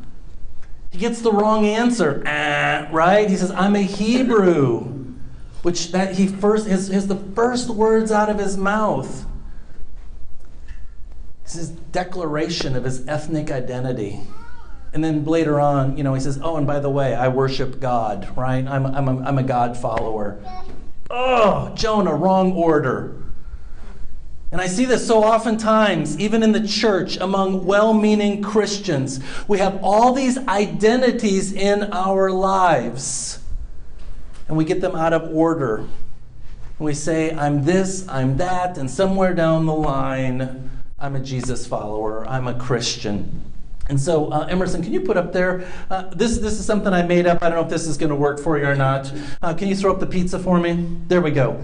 he 0.90 0.98
gets 0.98 1.20
the 1.20 1.32
wrong 1.32 1.66
answer. 1.66 2.22
Ah, 2.26 2.88
right? 2.92 3.28
He 3.28 3.36
says, 3.36 3.50
I'm 3.50 3.74
a 3.74 3.82
Hebrew. 3.82 4.88
Which 5.62 5.92
that 5.92 6.16
he 6.16 6.26
first 6.26 6.66
his, 6.66 6.88
his 6.88 7.06
the 7.06 7.16
first 7.16 7.70
words 7.70 8.10
out 8.10 8.28
of 8.28 8.38
his 8.38 8.56
mouth. 8.56 9.26
It's 11.44 11.54
his 11.54 11.70
declaration 11.70 12.76
of 12.76 12.84
his 12.84 13.06
ethnic 13.06 13.50
identity. 13.50 14.20
And 14.92 15.02
then 15.02 15.24
later 15.24 15.60
on, 15.60 15.96
you 15.96 16.04
know, 16.04 16.14
he 16.14 16.20
says, 16.20 16.38
Oh, 16.42 16.56
and 16.56 16.66
by 16.66 16.80
the 16.80 16.90
way, 16.90 17.14
I 17.14 17.28
worship 17.28 17.80
God, 17.80 18.36
right? 18.36 18.66
I'm, 18.66 18.86
I'm, 18.86 19.08
a, 19.08 19.22
I'm 19.22 19.38
a 19.38 19.42
God 19.42 19.76
follower. 19.76 20.40
Oh, 21.10 21.72
Jonah, 21.74 22.14
wrong 22.14 22.52
order. 22.52 23.21
And 24.52 24.60
I 24.60 24.66
see 24.66 24.84
this 24.84 25.06
so 25.06 25.24
oftentimes, 25.24 26.20
even 26.20 26.42
in 26.42 26.52
the 26.52 26.66
church, 26.68 27.16
among 27.16 27.64
well 27.64 27.94
meaning 27.94 28.42
Christians. 28.42 29.18
We 29.48 29.58
have 29.58 29.82
all 29.82 30.12
these 30.12 30.36
identities 30.46 31.54
in 31.54 31.84
our 31.84 32.30
lives, 32.30 33.42
and 34.48 34.58
we 34.58 34.66
get 34.66 34.82
them 34.82 34.94
out 34.94 35.14
of 35.14 35.34
order. 35.34 35.76
and 35.78 35.88
we 36.78 36.92
say, 36.92 37.34
I'm 37.34 37.64
this, 37.64 38.06
I'm 38.08 38.36
that, 38.36 38.76
and 38.76 38.90
somewhere 38.90 39.32
down 39.32 39.64
the 39.64 39.74
line, 39.74 40.70
I'm 40.98 41.16
a 41.16 41.20
Jesus 41.20 41.66
follower, 41.66 42.28
I'm 42.28 42.46
a 42.46 42.54
Christian. 42.54 43.42
And 43.88 43.98
so, 43.98 44.30
uh, 44.30 44.46
Emerson, 44.50 44.82
can 44.82 44.92
you 44.92 45.00
put 45.00 45.16
up 45.16 45.32
there? 45.32 45.66
Uh, 45.90 46.10
this 46.14 46.36
this 46.38 46.60
is 46.60 46.66
something 46.66 46.92
I 46.92 47.02
made 47.02 47.26
up. 47.26 47.42
I 47.42 47.48
don't 47.48 47.58
know 47.58 47.64
if 47.64 47.70
this 47.70 47.86
is 47.86 47.96
going 47.96 48.10
to 48.10 48.16
work 48.16 48.38
for 48.38 48.58
you 48.58 48.66
or 48.66 48.76
not. 48.76 49.10
Uh, 49.40 49.54
can 49.54 49.68
you 49.68 49.74
throw 49.74 49.92
up 49.92 49.98
the 49.98 50.06
pizza 50.06 50.38
for 50.38 50.60
me? 50.60 50.88
There 51.08 51.22
we 51.22 51.30
go. 51.30 51.58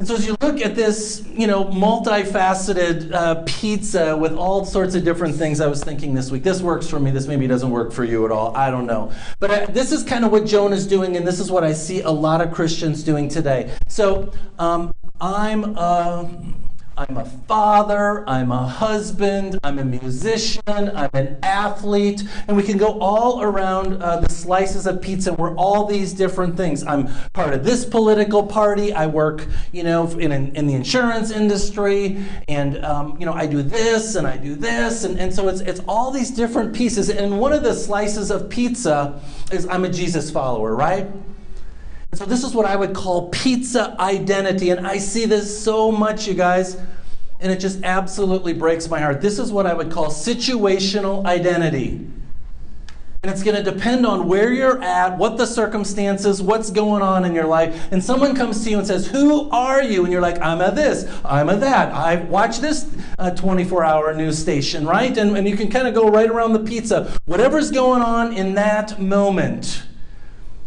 And 0.00 0.08
so, 0.08 0.14
as 0.14 0.26
you 0.26 0.34
look 0.40 0.62
at 0.62 0.74
this, 0.74 1.22
you 1.28 1.46
know, 1.46 1.66
multifaceted 1.66 3.12
uh, 3.12 3.42
pizza 3.44 4.16
with 4.16 4.32
all 4.32 4.64
sorts 4.64 4.94
of 4.94 5.04
different 5.04 5.36
things, 5.36 5.60
I 5.60 5.66
was 5.66 5.84
thinking 5.84 6.14
this 6.14 6.30
week, 6.30 6.42
this 6.42 6.62
works 6.62 6.88
for 6.88 6.98
me. 6.98 7.10
This 7.10 7.26
maybe 7.26 7.46
doesn't 7.46 7.70
work 7.70 7.92
for 7.92 8.04
you 8.04 8.24
at 8.24 8.32
all. 8.32 8.56
I 8.56 8.70
don't 8.70 8.86
know. 8.86 9.12
But 9.40 9.50
I, 9.50 9.66
this 9.66 9.92
is 9.92 10.02
kind 10.02 10.24
of 10.24 10.32
what 10.32 10.46
Jonah 10.46 10.74
is 10.74 10.86
doing, 10.86 11.18
and 11.18 11.28
this 11.28 11.38
is 11.38 11.50
what 11.50 11.64
I 11.64 11.74
see 11.74 12.00
a 12.00 12.10
lot 12.10 12.40
of 12.40 12.50
Christians 12.50 13.02
doing 13.02 13.28
today. 13.28 13.76
So, 13.88 14.32
um, 14.58 14.94
I'm. 15.20 15.76
Uh, 15.76 16.28
I'm 17.00 17.16
a 17.16 17.24
father, 17.24 18.28
I'm 18.28 18.52
a 18.52 18.68
husband, 18.68 19.58
I'm 19.64 19.78
a 19.78 19.84
musician, 19.86 20.62
I'm 20.68 21.08
an 21.14 21.38
athlete, 21.42 22.24
and 22.46 22.54
we 22.54 22.62
can 22.62 22.76
go 22.76 23.00
all 23.00 23.40
around 23.40 24.02
uh, 24.02 24.20
the 24.20 24.28
slices 24.28 24.86
of 24.86 25.00
pizza. 25.00 25.32
We're 25.32 25.54
all 25.56 25.86
these 25.86 26.12
different 26.12 26.58
things. 26.58 26.84
I'm 26.86 27.08
part 27.32 27.54
of 27.54 27.64
this 27.64 27.86
political 27.86 28.46
party. 28.46 28.92
I 28.92 29.06
work, 29.06 29.46
you 29.72 29.82
know, 29.82 30.08
in, 30.10 30.30
in 30.54 30.66
the 30.66 30.74
insurance 30.74 31.30
industry, 31.30 32.22
and 32.48 32.84
um, 32.84 33.16
you 33.18 33.24
know, 33.24 33.32
I 33.32 33.46
do 33.46 33.62
this 33.62 34.16
and 34.16 34.26
I 34.26 34.36
do 34.36 34.54
this, 34.54 35.04
and, 35.04 35.18
and 35.18 35.32
so 35.32 35.48
it's 35.48 35.62
it's 35.62 35.80
all 35.88 36.10
these 36.10 36.30
different 36.30 36.74
pieces. 36.74 37.08
And 37.08 37.40
one 37.40 37.54
of 37.54 37.62
the 37.62 37.72
slices 37.72 38.30
of 38.30 38.50
pizza 38.50 39.18
is 39.50 39.66
I'm 39.68 39.86
a 39.86 39.88
Jesus 39.88 40.30
follower, 40.30 40.76
right? 40.76 41.06
So 42.12 42.24
this 42.24 42.42
is 42.42 42.54
what 42.54 42.66
I 42.66 42.76
would 42.76 42.94
call 42.94 43.28
pizza 43.28 43.96
identity. 44.00 44.70
And 44.70 44.86
I 44.86 44.98
see 44.98 45.26
this 45.26 45.62
so 45.62 45.92
much, 45.92 46.26
you 46.26 46.34
guys, 46.34 46.76
and 47.38 47.52
it 47.52 47.60
just 47.60 47.82
absolutely 47.84 48.52
breaks 48.52 48.88
my 48.88 49.00
heart. 49.00 49.20
This 49.20 49.38
is 49.38 49.52
what 49.52 49.66
I 49.66 49.74
would 49.74 49.90
call 49.90 50.08
situational 50.08 51.24
identity. 51.24 52.06
And 53.22 53.30
it's 53.30 53.42
going 53.42 53.62
to 53.62 53.62
depend 53.62 54.06
on 54.06 54.28
where 54.28 54.50
you're 54.50 54.82
at, 54.82 55.18
what 55.18 55.36
the 55.36 55.46
circumstances, 55.46 56.40
what's 56.40 56.70
going 56.70 57.02
on 57.02 57.26
in 57.26 57.34
your 57.34 57.44
life. 57.44 57.92
And 57.92 58.02
someone 58.02 58.34
comes 58.34 58.64
to 58.64 58.70
you 58.70 58.78
and 58.78 58.86
says, 58.86 59.06
Who 59.08 59.50
are 59.50 59.82
you? 59.82 60.04
And 60.04 60.12
you're 60.12 60.22
like, 60.22 60.40
I'm 60.40 60.62
a 60.62 60.70
this, 60.70 61.06
I'm 61.22 61.50
a 61.50 61.56
that. 61.56 61.92
I 61.92 62.16
watch 62.24 62.60
this 62.60 62.90
24 63.36 63.84
uh, 63.84 63.88
hour 63.88 64.14
news 64.14 64.38
station, 64.38 64.86
right? 64.86 65.14
And, 65.18 65.36
and 65.36 65.46
you 65.46 65.54
can 65.54 65.70
kind 65.70 65.86
of 65.86 65.92
go 65.92 66.08
right 66.08 66.30
around 66.30 66.54
the 66.54 66.60
pizza. 66.60 67.12
Whatever's 67.26 67.70
going 67.70 68.00
on 68.00 68.32
in 68.32 68.54
that 68.54 68.98
moment. 68.98 69.82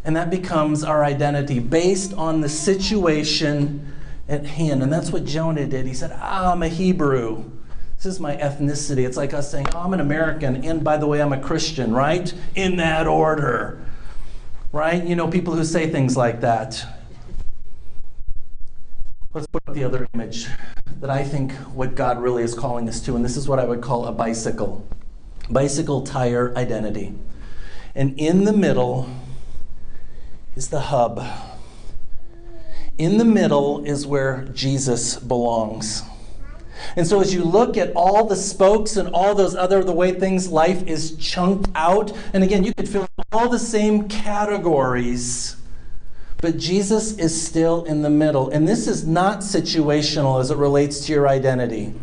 And 0.06 0.16
that 0.16 0.30
becomes 0.30 0.84
our 0.84 1.04
identity 1.04 1.60
based 1.60 2.14
on 2.14 2.42
the 2.42 2.50
situation 2.50 3.94
at 4.28 4.46
hand. 4.46 4.84
And 4.84 4.92
that's 4.92 5.12
what 5.12 5.26
Jonah 5.26 5.66
did. 5.66 5.86
He 5.86 5.94
said, 5.94 6.12
ah, 6.14 6.52
I'm 6.52 6.64
a 6.64 6.68
Hebrew. 6.68 7.50
This 7.96 8.06
is 8.06 8.20
my 8.20 8.36
ethnicity. 8.36 9.06
It's 9.08 9.16
like 9.16 9.34
us 9.34 9.50
saying, 9.50 9.68
oh, 9.74 9.80
I'm 9.80 9.94
an 9.94 10.02
American, 10.02 10.66
and 10.66 10.84
by 10.84 10.98
the 10.98 11.08
way, 11.08 11.22
I'm 11.22 11.32
a 11.32 11.40
Christian, 11.40 11.94
right? 11.94 12.34
In 12.54 12.76
that 12.76 13.08
order. 13.08 13.80
Right? 14.74 15.02
You 15.02 15.16
know, 15.16 15.30
people 15.30 15.54
who 15.54 15.64
say 15.64 15.90
things 15.90 16.18
like 16.18 16.42
that. 16.42 16.86
Let's 19.34 19.48
put 19.48 19.64
up 19.68 19.74
the 19.74 19.86
other 19.86 20.06
image 20.14 20.48
that 21.00 21.10
I 21.10 21.24
think 21.24 21.54
what 21.74 21.96
God 21.96 22.22
really 22.22 22.44
is 22.44 22.54
calling 22.54 22.90
us 22.90 23.00
to, 23.02 23.16
and 23.16 23.24
this 23.24 23.38
is 23.38 23.48
what 23.48 23.58
I 23.58 23.64
would 23.64 23.82
call 23.82 24.06
a 24.06 24.12
bicycle. 24.12 24.86
Bicycle 25.50 26.02
tire 26.02 26.54
identity. 26.58 27.14
And 27.96 28.20
in 28.20 28.44
the 28.44 28.54
middle, 28.54 29.10
is 30.56 30.70
the 30.70 30.80
hub. 30.80 31.24
In 32.98 33.18
the 33.18 33.26
middle 33.26 33.84
is 33.86 34.06
where 34.06 34.46
Jesus 34.54 35.18
belongs. 35.18 36.04
And 36.96 37.08
so 37.08 37.22
as 37.22 37.34
you 37.34 37.44
look 37.44 37.78
at 37.78 37.92
all 37.96 38.26
the 38.26 38.36
spokes 38.36 38.98
and 38.98 39.10
all 39.10 39.36
those 39.36 39.56
other 39.56 39.84
the 39.84 39.94
way 39.94 40.12
things 40.12 40.50
life 40.50 40.86
is 40.86 41.16
chunked 41.18 41.70
out, 41.76 42.12
and 42.34 42.44
again, 42.44 42.64
you 42.64 42.74
could 42.74 42.90
fill 42.90 43.08
all 43.32 43.50
the 43.50 43.60
same 43.60 44.08
categories. 44.08 45.56
But 46.38 46.58
Jesus 46.58 47.18
is 47.18 47.46
still 47.46 47.86
in 47.86 48.02
the 48.02 48.10
middle. 48.10 48.50
And 48.50 48.68
this 48.68 48.88
is 48.88 49.08
not 49.08 49.40
situational 49.40 50.42
as 50.42 50.52
it 50.52 50.58
relates 50.58 51.06
to 51.06 51.14
your 51.14 51.28
identity. 51.28 51.94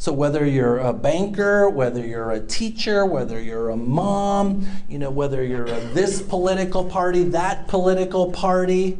So 0.00 0.14
whether 0.14 0.46
you're 0.46 0.78
a 0.78 0.94
banker, 0.94 1.68
whether 1.68 2.00
you're 2.00 2.30
a 2.30 2.40
teacher, 2.40 3.04
whether 3.04 3.38
you're 3.38 3.68
a 3.68 3.76
mom, 3.76 4.66
you 4.88 4.98
know, 4.98 5.10
whether 5.10 5.44
you're 5.44 5.66
a 5.66 5.78
this 5.92 6.22
political 6.22 6.86
party, 6.86 7.24
that 7.24 7.68
political 7.68 8.32
party, 8.32 8.96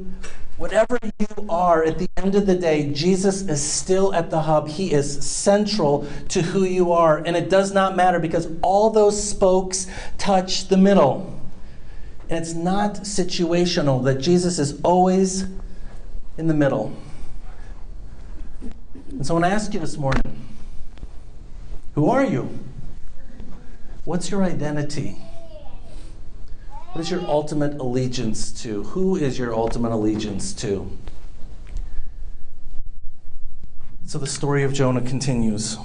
whatever 0.58 0.98
you 1.18 1.46
are, 1.48 1.82
at 1.82 1.98
the 1.98 2.06
end 2.18 2.34
of 2.34 2.44
the 2.44 2.54
day, 2.54 2.92
Jesus 2.92 3.40
is 3.40 3.62
still 3.62 4.14
at 4.14 4.28
the 4.28 4.42
hub. 4.42 4.68
He 4.68 4.92
is 4.92 5.26
central 5.26 6.06
to 6.28 6.42
who 6.42 6.64
you 6.64 6.92
are. 6.92 7.16
And 7.16 7.34
it 7.34 7.48
does 7.48 7.72
not 7.72 7.96
matter 7.96 8.18
because 8.18 8.46
all 8.60 8.90
those 8.90 9.26
spokes 9.26 9.86
touch 10.18 10.68
the 10.68 10.76
middle. 10.76 11.40
And 12.28 12.40
it's 12.40 12.52
not 12.52 12.96
situational 12.96 14.04
that 14.04 14.18
Jesus 14.18 14.58
is 14.58 14.78
always 14.82 15.46
in 16.36 16.46
the 16.46 16.52
middle. 16.52 16.94
And 19.08 19.26
so 19.26 19.32
when 19.32 19.44
I 19.44 19.48
want 19.48 19.58
to 19.58 19.64
ask 19.64 19.72
you 19.72 19.80
this 19.80 19.96
morning 19.96 20.49
who 21.94 22.08
are 22.10 22.24
you? 22.24 22.58
What's 24.04 24.30
your 24.30 24.42
identity? 24.42 25.18
What 26.92 27.00
is 27.00 27.10
your 27.10 27.20
ultimate 27.20 27.80
allegiance 27.80 28.50
to? 28.62 28.82
Who 28.82 29.14
is 29.14 29.38
your 29.38 29.54
ultimate 29.54 29.92
allegiance 29.92 30.52
to? 30.54 30.90
So 34.06 34.18
the 34.18 34.26
story 34.26 34.64
of 34.64 34.72
Jonah 34.72 35.02
continues. 35.02 35.78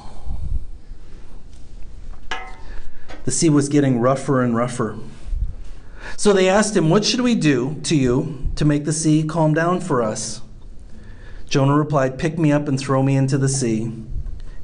The 3.26 3.32
sea 3.32 3.50
was 3.50 3.70
getting 3.70 4.00
rougher 4.00 4.42
and 4.42 4.56
rougher. 4.56 4.98
So 6.18 6.34
they 6.34 6.50
asked 6.50 6.76
him, 6.76 6.90
What 6.90 7.06
should 7.06 7.22
we 7.22 7.36
do 7.36 7.80
to 7.84 7.96
you 7.96 8.48
to 8.56 8.66
make 8.66 8.86
the 8.86 8.94
sea 8.94 9.24
calm 9.24 9.54
down 9.54 9.80
for 9.80 10.02
us? 10.02 10.42
Jonah 11.48 11.78
replied, 11.78 12.18
Pick 12.18 12.40
me 12.40 12.52
up 12.52 12.68
and 12.68 12.80
throw 12.80 13.04
me 13.04 13.16
into 13.16 13.38
the 13.38 13.48
sea, 13.48 13.94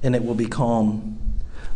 and 0.02 0.16
it 0.16 0.26
will 0.26 0.34
be 0.34 0.48
calm. 0.48 1.21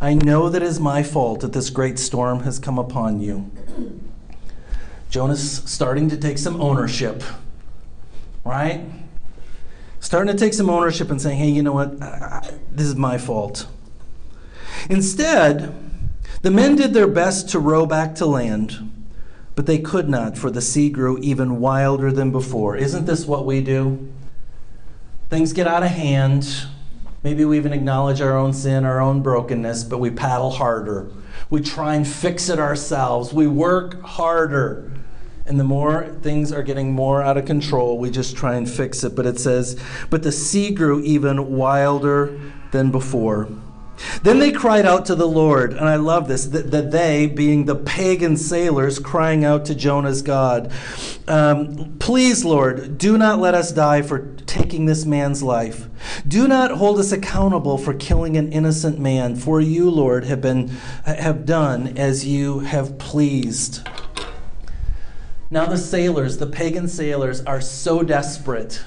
I 0.01 0.13
know 0.13 0.49
that 0.49 0.61
it 0.61 0.65
is 0.65 0.79
my 0.79 1.03
fault 1.03 1.39
that 1.41 1.53
this 1.53 1.69
great 1.69 1.97
storm 1.97 2.41
has 2.41 2.59
come 2.59 2.77
upon 2.77 3.21
you. 3.21 3.49
Jonah's 5.09 5.63
starting 5.69 6.09
to 6.09 6.17
take 6.17 6.37
some 6.37 6.59
ownership, 6.59 7.23
right? 8.43 8.81
Starting 9.99 10.31
to 10.33 10.37
take 10.37 10.53
some 10.53 10.69
ownership 10.69 11.09
and 11.09 11.21
saying, 11.21 11.37
hey, 11.37 11.49
you 11.49 11.63
know 11.63 11.71
what? 11.71 11.99
This 12.69 12.87
is 12.87 12.95
my 12.95 13.17
fault. 13.17 13.67
Instead, 14.89 15.73
the 16.41 16.51
men 16.51 16.75
did 16.75 16.93
their 16.93 17.07
best 17.07 17.49
to 17.49 17.59
row 17.59 17.85
back 17.85 18.13
to 18.15 18.25
land, 18.25 18.91
but 19.55 19.65
they 19.65 19.79
could 19.79 20.09
not, 20.09 20.37
for 20.37 20.51
the 20.51 20.61
sea 20.61 20.89
grew 20.89 21.17
even 21.19 21.59
wilder 21.59 22.11
than 22.11 22.31
before. 22.31 22.75
Isn't 22.75 23.05
this 23.05 23.25
what 23.25 23.45
we 23.45 23.61
do? 23.61 24.11
Things 25.29 25.53
get 25.53 25.65
out 25.65 25.81
of 25.81 25.89
hand 25.89 26.67
Maybe 27.25 27.43
we 27.43 27.57
even 27.57 27.73
acknowledge 27.73 28.21
our 28.21 28.37
own 28.37 28.53
sin, 28.53 28.85
our 28.85 29.01
own 29.01 29.23
brokenness, 29.23 29.83
but 29.85 29.97
we 29.97 30.11
paddle 30.11 30.51
harder. 30.51 31.09
We 31.49 31.59
try 31.59 31.95
and 31.95 32.07
fix 32.07 32.49
it 32.49 32.59
ourselves. 32.59 33.33
We 33.33 33.47
work 33.47 33.99
harder. 34.03 34.91
And 35.47 35.59
the 35.59 35.63
more 35.63 36.15
things 36.21 36.51
are 36.51 36.61
getting 36.61 36.93
more 36.93 37.23
out 37.23 37.35
of 37.35 37.45
control, 37.45 37.97
we 37.97 38.11
just 38.11 38.37
try 38.37 38.53
and 38.53 38.69
fix 38.69 39.03
it. 39.03 39.15
But 39.15 39.25
it 39.25 39.39
says, 39.39 39.81
But 40.11 40.21
the 40.21 40.31
sea 40.31 40.69
grew 40.69 41.01
even 41.01 41.57
wilder 41.57 42.39
than 42.69 42.91
before. 42.91 43.49
Then 44.23 44.39
they 44.39 44.51
cried 44.51 44.85
out 44.85 45.05
to 45.05 45.15
the 45.15 45.27
Lord, 45.27 45.73
and 45.73 45.87
I 45.87 45.95
love 45.95 46.27
this, 46.27 46.45
that 46.47 46.71
the 46.71 46.81
they 46.81 47.27
being 47.27 47.65
the 47.65 47.75
pagan 47.75 48.37
sailors 48.37 48.99
crying 48.99 49.45
out 49.45 49.65
to 49.65 49.75
Jonah's 49.75 50.21
God, 50.21 50.71
um, 51.27 51.95
Please, 51.99 52.45
Lord, 52.45 52.97
do 52.97 53.17
not 53.17 53.39
let 53.39 53.53
us 53.53 53.71
die 53.71 54.01
for 54.01 54.35
taking 54.45 54.85
this 54.85 55.05
man's 55.05 55.41
life. 55.41 55.87
Do 56.27 56.47
not 56.47 56.71
hold 56.71 56.99
us 56.99 57.11
accountable 57.11 57.77
for 57.77 57.93
killing 57.93 58.37
an 58.37 58.51
innocent 58.51 58.99
man, 58.99 59.35
for 59.35 59.59
you, 59.59 59.89
Lord, 59.89 60.25
have, 60.25 60.41
been, 60.41 60.69
have 61.05 61.45
done 61.45 61.97
as 61.97 62.25
you 62.25 62.59
have 62.59 62.97
pleased. 62.97 63.87
Now 65.49 65.65
the 65.65 65.77
sailors, 65.77 66.37
the 66.37 66.47
pagan 66.47 66.87
sailors, 66.87 67.41
are 67.41 67.61
so 67.61 68.03
desperate 68.03 68.83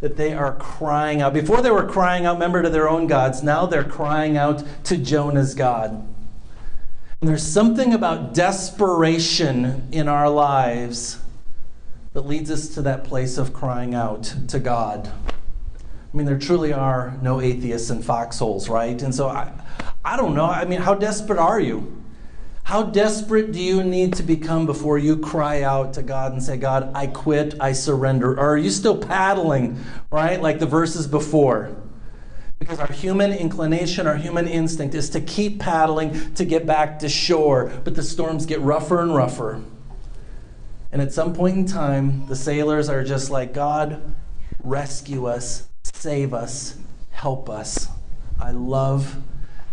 that 0.00 0.16
they 0.16 0.32
are 0.32 0.54
crying 0.56 1.20
out. 1.20 1.34
Before 1.34 1.62
they 1.62 1.70
were 1.70 1.86
crying 1.86 2.26
out, 2.26 2.34
remember, 2.34 2.62
to 2.62 2.70
their 2.70 2.88
own 2.88 3.06
gods. 3.06 3.42
Now 3.42 3.66
they're 3.66 3.84
crying 3.84 4.36
out 4.36 4.64
to 4.84 4.96
Jonah's 4.96 5.54
God. 5.54 6.06
And 7.20 7.28
there's 7.28 7.46
something 7.46 7.92
about 7.92 8.32
desperation 8.32 9.88
in 9.92 10.08
our 10.08 10.30
lives 10.30 11.18
that 12.14 12.22
leads 12.22 12.50
us 12.50 12.68
to 12.68 12.82
that 12.82 13.04
place 13.04 13.36
of 13.36 13.52
crying 13.52 13.94
out 13.94 14.34
to 14.48 14.58
God. 14.58 15.12
I 16.12 16.16
mean, 16.16 16.26
there 16.26 16.38
truly 16.38 16.72
are 16.72 17.16
no 17.22 17.40
atheists 17.40 17.90
in 17.90 18.02
foxholes, 18.02 18.68
right? 18.68 19.00
And 19.00 19.14
so 19.14 19.28
I, 19.28 19.52
I 20.04 20.16
don't 20.16 20.34
know. 20.34 20.46
I 20.46 20.64
mean, 20.64 20.80
how 20.80 20.94
desperate 20.94 21.38
are 21.38 21.60
you? 21.60 21.99
How 22.70 22.84
desperate 22.84 23.50
do 23.50 23.60
you 23.60 23.82
need 23.82 24.14
to 24.14 24.22
become 24.22 24.64
before 24.64 24.96
you 24.96 25.16
cry 25.16 25.62
out 25.62 25.94
to 25.94 26.04
God 26.04 26.30
and 26.30 26.40
say, 26.40 26.56
God, 26.56 26.92
I 26.94 27.08
quit, 27.08 27.56
I 27.58 27.72
surrender? 27.72 28.34
Or 28.34 28.50
are 28.50 28.56
you 28.56 28.70
still 28.70 28.96
paddling, 28.96 29.84
right, 30.12 30.40
like 30.40 30.60
the 30.60 30.66
verses 30.66 31.08
before? 31.08 31.74
Because 32.60 32.78
our 32.78 32.92
human 32.92 33.32
inclination, 33.32 34.06
our 34.06 34.14
human 34.14 34.46
instinct 34.46 34.94
is 34.94 35.10
to 35.10 35.20
keep 35.20 35.58
paddling 35.58 36.32
to 36.34 36.44
get 36.44 36.64
back 36.64 37.00
to 37.00 37.08
shore, 37.08 37.72
but 37.82 37.96
the 37.96 38.04
storms 38.04 38.46
get 38.46 38.60
rougher 38.60 39.02
and 39.02 39.16
rougher. 39.16 39.60
And 40.92 41.02
at 41.02 41.12
some 41.12 41.34
point 41.34 41.56
in 41.56 41.66
time, 41.66 42.28
the 42.28 42.36
sailors 42.36 42.88
are 42.88 43.02
just 43.02 43.30
like, 43.30 43.52
God, 43.52 44.00
rescue 44.62 45.26
us, 45.26 45.68
save 45.82 46.32
us, 46.32 46.78
help 47.10 47.50
us. 47.50 47.88
I 48.40 48.52
love 48.52 49.16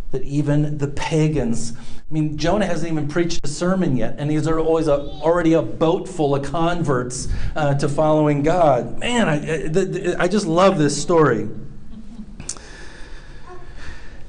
that 0.10 0.24
even 0.24 0.80
the 0.80 0.88
pagans, 0.88 1.74
I 2.10 2.14
mean, 2.14 2.38
Jonah 2.38 2.66
hasn't 2.66 2.90
even 2.90 3.10
preached 3.10 3.42
a 3.44 3.50
sermon 3.50 3.98
yet, 3.98 4.16
and 4.18 4.32
he's 4.32 4.48
always 4.48 4.88
a, 4.88 4.94
already 4.94 5.54
a 5.54 5.62
boat 5.62 6.08
full 6.08 6.36
of 6.36 6.50
converts 6.50 7.28
uh, 7.54 7.74
to 7.76 7.90
following 7.90 8.44
God. 8.44 8.98
Man, 8.98 9.28
I, 9.28 10.16
I 10.24 10.28
just 10.30 10.46
love 10.46 10.78
this 10.78 11.00
story. 11.02 11.50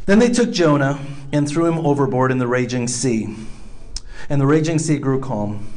Then 0.07 0.19
they 0.19 0.31
took 0.31 0.51
Jonah 0.51 0.99
and 1.33 1.47
threw 1.47 1.67
him 1.67 1.87
overboard 1.87 2.33
in 2.33 2.39
the 2.39 2.49
raging 2.49 2.89
sea. 2.89 3.37
And 4.29 4.41
the 4.41 4.47
raging 4.47 4.81
sea 4.81 4.99
grew 4.99 5.21
calm. 5.21 5.73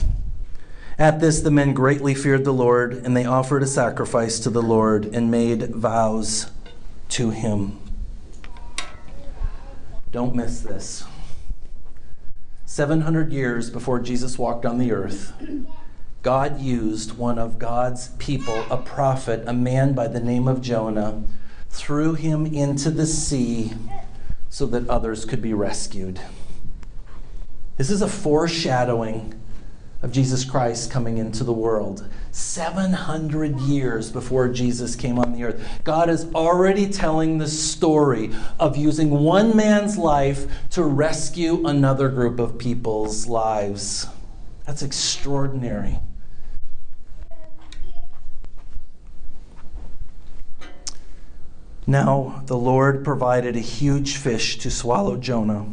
At 0.97 1.19
this, 1.19 1.41
the 1.41 1.51
men 1.51 1.73
greatly 1.73 2.15
feared 2.15 2.45
the 2.45 2.53
Lord, 2.53 2.93
and 2.93 3.15
they 3.15 3.25
offered 3.25 3.61
a 3.61 3.67
sacrifice 3.67 4.39
to 4.39 4.49
the 4.49 4.61
Lord 4.61 5.05
and 5.05 5.29
made 5.29 5.75
vows 5.75 6.49
to 7.09 7.29
him. 7.29 7.77
Don't 10.11 10.33
miss 10.33 10.61
this. 10.61 11.03
700 12.71 13.33
years 13.33 13.69
before 13.69 13.99
Jesus 13.99 14.39
walked 14.39 14.65
on 14.65 14.77
the 14.77 14.93
earth, 14.93 15.33
God 16.23 16.61
used 16.61 17.17
one 17.17 17.37
of 17.37 17.59
God's 17.59 18.07
people, 18.17 18.63
a 18.71 18.77
prophet, 18.77 19.43
a 19.45 19.51
man 19.51 19.91
by 19.91 20.07
the 20.07 20.21
name 20.21 20.47
of 20.47 20.61
Jonah, 20.61 21.21
threw 21.69 22.13
him 22.13 22.45
into 22.45 22.89
the 22.89 23.05
sea 23.05 23.73
so 24.47 24.65
that 24.67 24.87
others 24.87 25.25
could 25.25 25.41
be 25.41 25.53
rescued. 25.53 26.21
This 27.75 27.89
is 27.89 28.01
a 28.01 28.07
foreshadowing 28.07 29.40
of 30.01 30.11
Jesus 30.11 30.43
Christ 30.43 30.89
coming 30.89 31.17
into 31.17 31.43
the 31.43 31.53
world. 31.53 32.07
700 32.31 33.59
years 33.59 34.11
before 34.11 34.47
Jesus 34.47 34.95
came 34.95 35.19
on 35.19 35.33
the 35.33 35.43
earth. 35.43 35.81
God 35.83 36.09
is 36.09 36.33
already 36.33 36.87
telling 36.87 37.37
the 37.37 37.47
story 37.47 38.31
of 38.59 38.77
using 38.77 39.11
one 39.11 39.55
man's 39.55 39.97
life 39.97 40.47
to 40.71 40.83
rescue 40.83 41.65
another 41.67 42.09
group 42.09 42.39
of 42.39 42.57
people's 42.57 43.27
lives. 43.27 44.07
That's 44.65 44.81
extraordinary. 44.81 45.99
Now 51.85 52.43
the 52.45 52.57
Lord 52.57 53.03
provided 53.03 53.55
a 53.55 53.59
huge 53.59 54.15
fish 54.15 54.57
to 54.59 54.71
swallow 54.71 55.17
Jonah. 55.17 55.65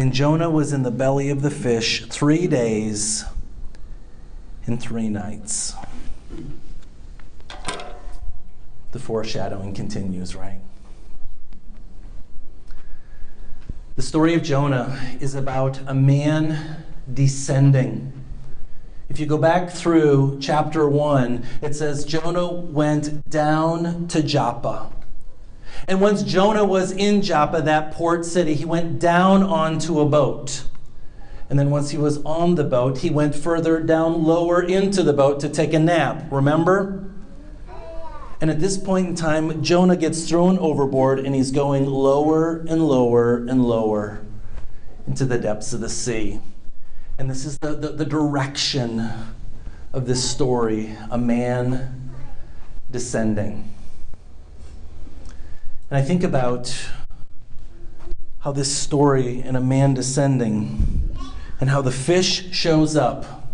And 0.00 0.14
Jonah 0.14 0.48
was 0.48 0.72
in 0.72 0.82
the 0.82 0.90
belly 0.90 1.28
of 1.28 1.42
the 1.42 1.50
fish 1.50 2.06
three 2.06 2.46
days 2.46 3.26
and 4.64 4.80
three 4.80 5.10
nights. 5.10 5.74
The 8.92 8.98
foreshadowing 8.98 9.74
continues, 9.74 10.34
right? 10.34 10.62
The 13.96 14.00
story 14.00 14.32
of 14.32 14.42
Jonah 14.42 14.98
is 15.20 15.34
about 15.34 15.78
a 15.86 15.92
man 15.92 16.82
descending. 17.12 18.10
If 19.10 19.20
you 19.20 19.26
go 19.26 19.36
back 19.36 19.68
through 19.68 20.38
chapter 20.40 20.88
1, 20.88 21.44
it 21.60 21.76
says 21.76 22.06
Jonah 22.06 22.50
went 22.50 23.28
down 23.28 24.08
to 24.08 24.22
Joppa. 24.22 24.90
And 25.88 26.00
once 26.00 26.22
Jonah 26.22 26.64
was 26.64 26.92
in 26.92 27.22
Joppa, 27.22 27.62
that 27.62 27.92
port 27.92 28.24
city, 28.24 28.54
he 28.54 28.64
went 28.64 28.98
down 28.98 29.42
onto 29.42 30.00
a 30.00 30.06
boat. 30.06 30.64
And 31.48 31.58
then 31.58 31.70
once 31.70 31.90
he 31.90 31.98
was 31.98 32.22
on 32.24 32.54
the 32.54 32.64
boat, 32.64 32.98
he 32.98 33.10
went 33.10 33.34
further 33.34 33.80
down 33.80 34.24
lower 34.24 34.62
into 34.62 35.02
the 35.02 35.12
boat 35.12 35.40
to 35.40 35.48
take 35.48 35.72
a 35.72 35.78
nap. 35.80 36.26
Remember? 36.30 37.10
And 38.40 38.50
at 38.50 38.60
this 38.60 38.78
point 38.78 39.08
in 39.08 39.14
time, 39.16 39.62
Jonah 39.62 39.96
gets 39.96 40.28
thrown 40.28 40.58
overboard 40.58 41.18
and 41.18 41.34
he's 41.34 41.50
going 41.50 41.86
lower 41.86 42.64
and 42.68 42.86
lower 42.86 43.36
and 43.36 43.64
lower 43.64 44.24
into 45.06 45.24
the 45.24 45.38
depths 45.38 45.72
of 45.72 45.80
the 45.80 45.88
sea. 45.88 46.40
And 47.18 47.28
this 47.28 47.44
is 47.44 47.58
the, 47.58 47.74
the, 47.74 47.88
the 47.88 48.06
direction 48.06 49.10
of 49.92 50.06
this 50.06 50.28
story 50.28 50.96
a 51.10 51.18
man 51.18 52.12
descending. 52.90 53.74
And 55.90 55.98
I 55.98 56.02
think 56.02 56.22
about 56.22 56.88
how 58.40 58.52
this 58.52 58.74
story 58.74 59.42
and 59.42 59.56
a 59.56 59.60
man 59.60 59.92
descending 59.92 61.16
and 61.60 61.68
how 61.68 61.82
the 61.82 61.90
fish 61.90 62.52
shows 62.52 62.94
up 62.94 63.48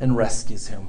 and 0.00 0.16
rescues 0.16 0.66
him. 0.66 0.88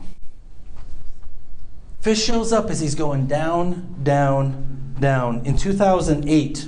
Fish 2.01 2.23
shows 2.23 2.51
up 2.51 2.71
as 2.71 2.79
he's 2.79 2.95
going 2.95 3.27
down, 3.27 3.95
down, 4.01 4.95
down. 4.99 5.45
In 5.45 5.55
2008, 5.55 6.67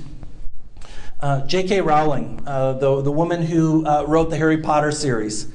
uh, 1.20 1.46
J.K. 1.46 1.80
Rowling, 1.80 2.42
uh, 2.46 2.74
the, 2.74 3.02
the 3.02 3.12
woman 3.12 3.42
who 3.42 3.84
uh, 3.84 4.04
wrote 4.06 4.30
the 4.30 4.36
Harry 4.36 4.58
Potter 4.58 4.92
series, 4.92 5.50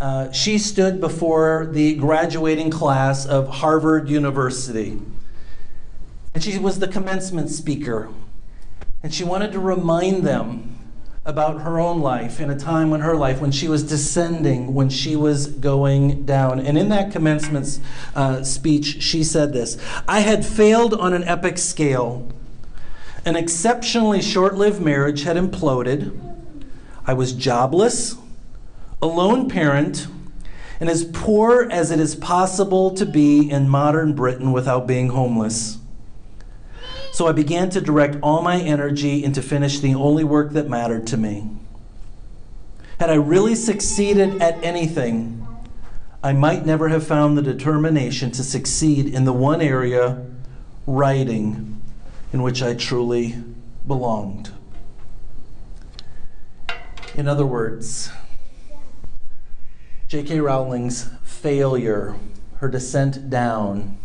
uh, 0.00 0.32
she 0.32 0.58
stood 0.58 1.00
before 1.00 1.68
the 1.70 1.94
graduating 1.94 2.70
class 2.70 3.26
of 3.26 3.48
Harvard 3.48 4.08
University. 4.08 4.98
And 6.38 6.44
she 6.44 6.56
was 6.56 6.78
the 6.78 6.86
commencement 6.86 7.50
speaker. 7.50 8.10
And 9.02 9.12
she 9.12 9.24
wanted 9.24 9.50
to 9.50 9.58
remind 9.58 10.22
them 10.22 10.78
about 11.24 11.62
her 11.62 11.80
own 11.80 12.00
life 12.00 12.38
in 12.38 12.48
a 12.48 12.56
time 12.56 12.90
when 12.90 13.00
her 13.00 13.16
life, 13.16 13.40
when 13.40 13.50
she 13.50 13.66
was 13.66 13.82
descending, 13.82 14.72
when 14.72 14.88
she 14.88 15.16
was 15.16 15.48
going 15.48 16.24
down. 16.26 16.60
And 16.60 16.78
in 16.78 16.90
that 16.90 17.10
commencement 17.10 17.80
uh, 18.14 18.44
speech, 18.44 19.02
she 19.02 19.24
said 19.24 19.52
this 19.52 19.78
I 20.06 20.20
had 20.20 20.46
failed 20.46 20.94
on 20.94 21.12
an 21.12 21.24
epic 21.24 21.58
scale. 21.58 22.30
An 23.24 23.34
exceptionally 23.34 24.22
short 24.22 24.54
lived 24.54 24.80
marriage 24.80 25.24
had 25.24 25.36
imploded. 25.36 26.16
I 27.04 27.14
was 27.14 27.32
jobless, 27.32 28.14
a 29.02 29.08
lone 29.08 29.48
parent, 29.48 30.06
and 30.78 30.88
as 30.88 31.04
poor 31.04 31.66
as 31.68 31.90
it 31.90 31.98
is 31.98 32.14
possible 32.14 32.92
to 32.92 33.04
be 33.04 33.50
in 33.50 33.68
modern 33.68 34.12
Britain 34.12 34.52
without 34.52 34.86
being 34.86 35.08
homeless. 35.08 35.77
So 37.12 37.26
I 37.26 37.32
began 37.32 37.70
to 37.70 37.80
direct 37.80 38.16
all 38.22 38.42
my 38.42 38.60
energy 38.60 39.24
into 39.24 39.42
finish 39.42 39.80
the 39.80 39.94
only 39.94 40.24
work 40.24 40.52
that 40.52 40.68
mattered 40.68 41.06
to 41.08 41.16
me. 41.16 41.50
Had 43.00 43.10
I 43.10 43.14
really 43.14 43.54
succeeded 43.54 44.40
at 44.42 44.62
anything, 44.64 45.46
I 46.22 46.32
might 46.32 46.66
never 46.66 46.88
have 46.88 47.06
found 47.06 47.38
the 47.38 47.42
determination 47.42 48.32
to 48.32 48.42
succeed 48.42 49.06
in 49.06 49.24
the 49.24 49.32
one 49.32 49.60
area, 49.60 50.26
writing, 50.86 51.80
in 52.32 52.42
which 52.42 52.62
I 52.62 52.74
truly 52.74 53.36
belonged. 53.86 54.50
In 57.14 57.28
other 57.28 57.46
words, 57.46 58.10
J.K. 60.08 60.40
Rowling's 60.40 61.08
failure, 61.22 62.16
her 62.56 62.68
descent 62.68 63.30
down, 63.30 63.98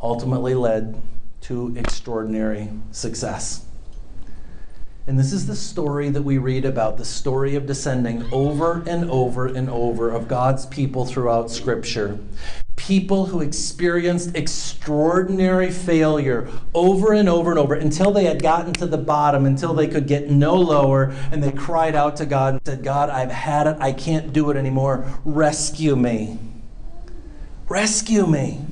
ultimately 0.00 0.54
led 0.54 1.00
to 1.44 1.74
extraordinary 1.76 2.70
success. 2.90 3.66
And 5.06 5.18
this 5.18 5.34
is 5.34 5.46
the 5.46 5.54
story 5.54 6.08
that 6.08 6.22
we 6.22 6.38
read 6.38 6.64
about 6.64 6.96
the 6.96 7.04
story 7.04 7.54
of 7.54 7.66
descending 7.66 8.24
over 8.32 8.82
and 8.86 9.10
over 9.10 9.46
and 9.46 9.68
over 9.68 10.10
of 10.10 10.26
God's 10.26 10.64
people 10.64 11.04
throughout 11.04 11.50
Scripture. 11.50 12.18
People 12.76 13.26
who 13.26 13.42
experienced 13.42 14.34
extraordinary 14.34 15.70
failure 15.70 16.48
over 16.72 17.12
and 17.12 17.28
over 17.28 17.50
and 17.50 17.58
over 17.58 17.74
until 17.74 18.10
they 18.10 18.24
had 18.24 18.42
gotten 18.42 18.72
to 18.74 18.86
the 18.86 18.96
bottom, 18.96 19.44
until 19.44 19.74
they 19.74 19.86
could 19.86 20.06
get 20.06 20.30
no 20.30 20.54
lower, 20.54 21.14
and 21.30 21.42
they 21.42 21.52
cried 21.52 21.94
out 21.94 22.16
to 22.16 22.24
God 22.24 22.54
and 22.54 22.62
said, 22.64 22.82
God, 22.82 23.10
I've 23.10 23.30
had 23.30 23.66
it. 23.66 23.76
I 23.80 23.92
can't 23.92 24.32
do 24.32 24.50
it 24.50 24.56
anymore. 24.56 25.04
Rescue 25.26 25.94
me. 25.94 26.38
Rescue 27.68 28.26
me. 28.26 28.62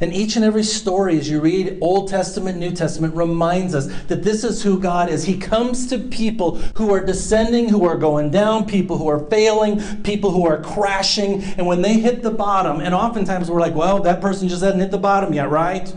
And 0.00 0.12
each 0.12 0.36
and 0.36 0.44
every 0.44 0.62
story, 0.62 1.18
as 1.18 1.28
you 1.28 1.40
read 1.40 1.78
Old 1.80 2.08
Testament, 2.08 2.58
New 2.58 2.70
Testament, 2.70 3.14
reminds 3.14 3.74
us 3.74 3.86
that 4.04 4.22
this 4.22 4.44
is 4.44 4.62
who 4.62 4.78
God 4.78 5.10
is. 5.10 5.24
He 5.24 5.36
comes 5.36 5.88
to 5.88 5.98
people 5.98 6.56
who 6.76 6.92
are 6.94 7.04
descending, 7.04 7.68
who 7.68 7.84
are 7.84 7.96
going 7.96 8.30
down, 8.30 8.66
people 8.66 8.96
who 8.98 9.08
are 9.08 9.18
failing, 9.18 9.80
people 10.04 10.30
who 10.30 10.46
are 10.46 10.62
crashing. 10.62 11.42
And 11.42 11.66
when 11.66 11.82
they 11.82 11.94
hit 11.94 12.22
the 12.22 12.30
bottom, 12.30 12.80
and 12.80 12.94
oftentimes 12.94 13.50
we're 13.50 13.60
like, 13.60 13.74
well, 13.74 14.00
that 14.02 14.20
person 14.20 14.48
just 14.48 14.62
hasn't 14.62 14.80
hit 14.80 14.92
the 14.92 14.98
bottom 14.98 15.32
yet, 15.32 15.50
right? 15.50 15.92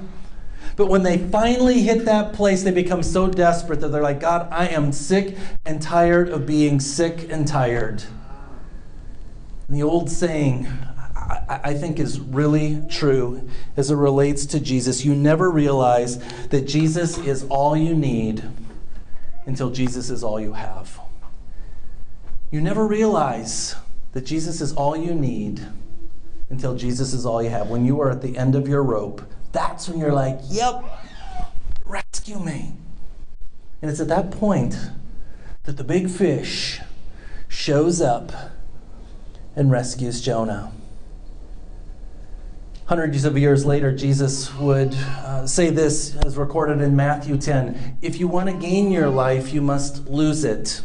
But 0.75 0.87
when 0.87 1.03
they 1.03 1.17
finally 1.17 1.81
hit 1.81 2.05
that 2.05 2.33
place, 2.33 2.63
they 2.63 2.71
become 2.71 3.03
so 3.03 3.27
desperate 3.27 3.81
that 3.81 3.89
they're 3.89 4.01
like, 4.01 4.19
God, 4.19 4.47
I 4.51 4.67
am 4.67 4.91
sick 4.91 5.37
and 5.63 5.79
tired 5.79 6.29
of 6.29 6.47
being 6.47 6.79
sick 6.79 7.29
and 7.29 7.47
tired. 7.47 8.03
And 9.67 9.77
the 9.77 9.83
old 9.83 10.09
saying, 10.09 10.67
I 11.47 11.73
think, 11.73 11.99
is 11.99 12.19
really 12.19 12.83
true 12.89 13.49
as 13.77 13.89
it 13.89 13.95
relates 13.95 14.45
to 14.47 14.59
Jesus. 14.59 15.05
You 15.05 15.15
never 15.15 15.49
realize 15.49 16.17
that 16.49 16.67
Jesus 16.67 17.17
is 17.17 17.43
all 17.43 17.77
you 17.77 17.95
need 17.95 18.43
until 19.45 19.69
Jesus 19.69 20.09
is 20.09 20.23
all 20.23 20.39
you 20.39 20.53
have. 20.53 20.99
You 22.51 22.59
never 22.59 22.85
realize 22.85 23.75
that 24.11 24.25
Jesus 24.25 24.59
is 24.59 24.73
all 24.73 24.97
you 24.97 25.15
need 25.15 25.65
until 26.49 26.75
Jesus 26.75 27.13
is 27.13 27.25
all 27.25 27.41
you 27.41 27.49
have. 27.49 27.69
When 27.69 27.85
you 27.85 28.01
are 28.01 28.11
at 28.11 28.21
the 28.21 28.37
end 28.37 28.55
of 28.55 28.67
your 28.67 28.83
rope, 28.83 29.21
that's 29.53 29.87
when 29.87 29.99
you're 29.99 30.11
like, 30.11 30.39
yep, 30.49 30.83
rescue 31.85 32.39
me. 32.39 32.73
And 33.81 33.89
it's 33.89 34.01
at 34.01 34.09
that 34.09 34.31
point 34.31 34.75
that 35.63 35.77
the 35.77 35.83
big 35.83 36.09
fish 36.09 36.81
shows 37.47 38.01
up 38.01 38.33
and 39.55 39.71
rescues 39.71 40.21
Jonah. 40.21 40.73
Hundreds 42.91 43.23
of 43.23 43.37
years 43.37 43.65
later, 43.65 43.89
Jesus 43.95 44.53
would 44.55 44.93
uh, 44.93 45.47
say 45.47 45.69
this, 45.69 46.13
as 46.25 46.35
recorded 46.35 46.81
in 46.81 46.93
Matthew 46.93 47.37
10 47.37 47.99
If 48.01 48.19
you 48.19 48.27
want 48.27 48.49
to 48.49 48.53
gain 48.53 48.91
your 48.91 49.07
life, 49.07 49.53
you 49.53 49.61
must 49.61 50.09
lose 50.09 50.43
it. 50.43 50.81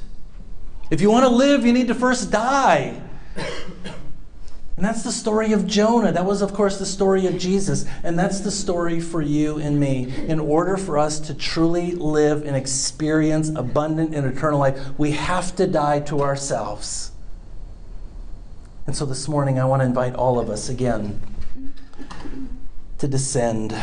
If 0.88 1.00
you 1.00 1.10
want 1.10 1.24
to 1.24 1.28
live, 1.28 1.66
you 1.66 1.72
need 1.72 1.88
to 1.88 1.96
first 1.96 2.30
die. 2.30 3.02
And 3.34 4.84
that's 4.84 5.02
the 5.02 5.10
story 5.10 5.52
of 5.52 5.66
Jonah. 5.66 6.12
That 6.12 6.24
was, 6.24 6.42
of 6.42 6.54
course, 6.54 6.78
the 6.78 6.86
story 6.86 7.26
of 7.26 7.38
Jesus. 7.38 7.86
And 8.04 8.16
that's 8.16 8.38
the 8.38 8.52
story 8.52 9.00
for 9.00 9.20
you 9.20 9.58
and 9.58 9.80
me. 9.80 10.14
In 10.28 10.38
order 10.38 10.76
for 10.76 10.98
us 10.98 11.18
to 11.18 11.34
truly 11.34 11.90
live 11.90 12.46
and 12.46 12.54
experience 12.54 13.48
abundant 13.48 14.14
and 14.14 14.24
eternal 14.24 14.60
life, 14.60 14.78
we 14.96 15.10
have 15.10 15.56
to 15.56 15.66
die 15.66 15.98
to 16.02 16.20
ourselves. 16.20 17.10
And 18.86 18.94
so 18.94 19.04
this 19.06 19.26
morning, 19.26 19.58
I 19.58 19.64
want 19.64 19.82
to 19.82 19.86
invite 19.86 20.14
all 20.14 20.38
of 20.38 20.48
us 20.48 20.68
again 20.68 21.20
to 22.98 23.08
descend 23.08 23.76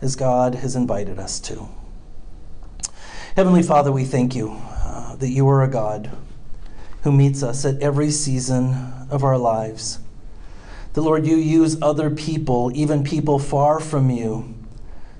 as 0.00 0.16
God 0.16 0.56
has 0.56 0.76
invited 0.76 1.18
us 1.18 1.40
to. 1.40 1.68
Heavenly 3.36 3.62
Father, 3.62 3.92
we 3.92 4.04
thank 4.04 4.34
you 4.34 4.50
uh, 4.50 5.16
that 5.16 5.28
you 5.28 5.48
are 5.48 5.62
a 5.62 5.68
God 5.68 6.10
who 7.02 7.12
meets 7.12 7.42
us 7.42 7.64
at 7.64 7.80
every 7.80 8.10
season 8.10 8.92
of 9.10 9.22
our 9.22 9.38
lives. 9.38 9.98
The 10.94 11.02
Lord, 11.02 11.26
you 11.26 11.36
use 11.36 11.80
other 11.80 12.10
people, 12.10 12.72
even 12.74 13.04
people 13.04 13.38
far 13.38 13.78
from 13.78 14.10
you, 14.10 14.54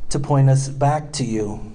to 0.09 0.19
point 0.19 0.49
us 0.49 0.69
back 0.69 1.13
to 1.13 1.25
you. 1.25 1.73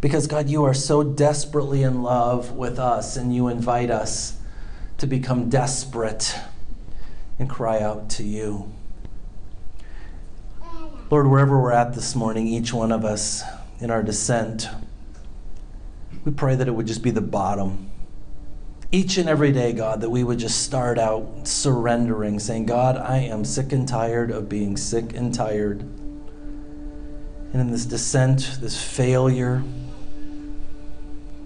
Because, 0.00 0.26
God, 0.26 0.50
you 0.50 0.64
are 0.64 0.74
so 0.74 1.02
desperately 1.02 1.82
in 1.82 2.02
love 2.02 2.52
with 2.52 2.78
us, 2.78 3.16
and 3.16 3.34
you 3.34 3.48
invite 3.48 3.90
us 3.90 4.36
to 4.98 5.06
become 5.06 5.48
desperate 5.48 6.36
and 7.42 7.50
cry 7.50 7.80
out 7.80 8.08
to 8.08 8.22
you. 8.22 8.72
Lord, 11.10 11.26
wherever 11.26 11.60
we're 11.60 11.72
at 11.72 11.92
this 11.92 12.14
morning, 12.14 12.46
each 12.46 12.72
one 12.72 12.90
of 12.90 13.04
us 13.04 13.42
in 13.80 13.90
our 13.90 14.02
descent, 14.02 14.68
we 16.24 16.32
pray 16.32 16.54
that 16.54 16.68
it 16.68 16.70
would 16.70 16.86
just 16.86 17.02
be 17.02 17.10
the 17.10 17.20
bottom 17.20 17.90
each 18.92 19.16
and 19.16 19.26
every 19.26 19.52
day, 19.52 19.72
God, 19.72 20.02
that 20.02 20.10
we 20.10 20.22
would 20.22 20.38
just 20.38 20.62
start 20.62 20.98
out 20.98 21.48
surrendering, 21.48 22.38
saying, 22.38 22.66
God, 22.66 22.98
I 22.98 23.18
am 23.18 23.42
sick 23.42 23.72
and 23.72 23.88
tired 23.88 24.30
of 24.30 24.50
being 24.50 24.76
sick 24.76 25.14
and 25.14 25.34
tired. 25.34 25.80
And 25.80 27.54
in 27.54 27.70
this 27.70 27.86
descent, 27.86 28.58
this 28.60 28.82
failure, 28.82 29.62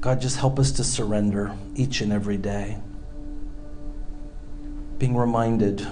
God, 0.00 0.20
just 0.20 0.38
help 0.38 0.58
us 0.58 0.72
to 0.72 0.84
surrender 0.84 1.56
each 1.76 2.00
and 2.00 2.12
every 2.12 2.36
day. 2.36 2.78
Being 4.98 5.16
reminded 5.16 5.86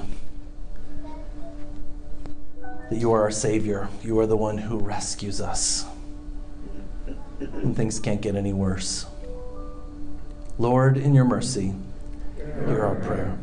that 2.91 2.97
you 2.97 3.13
are 3.13 3.23
our 3.23 3.31
Savior, 3.31 3.89
you 4.03 4.19
are 4.19 4.27
the 4.27 4.37
one 4.37 4.57
who 4.57 4.79
rescues 4.79 5.41
us 5.41 5.85
when 7.39 7.75
things 7.75 8.01
can't 8.01 8.21
get 8.21 8.35
any 8.35 8.53
worse. 8.53 9.07
Lord, 10.59 10.97
in 10.97 11.15
your 11.15 11.25
mercy, 11.25 11.75
hear 12.37 12.85
our 12.85 12.95
prayer. 12.95 13.37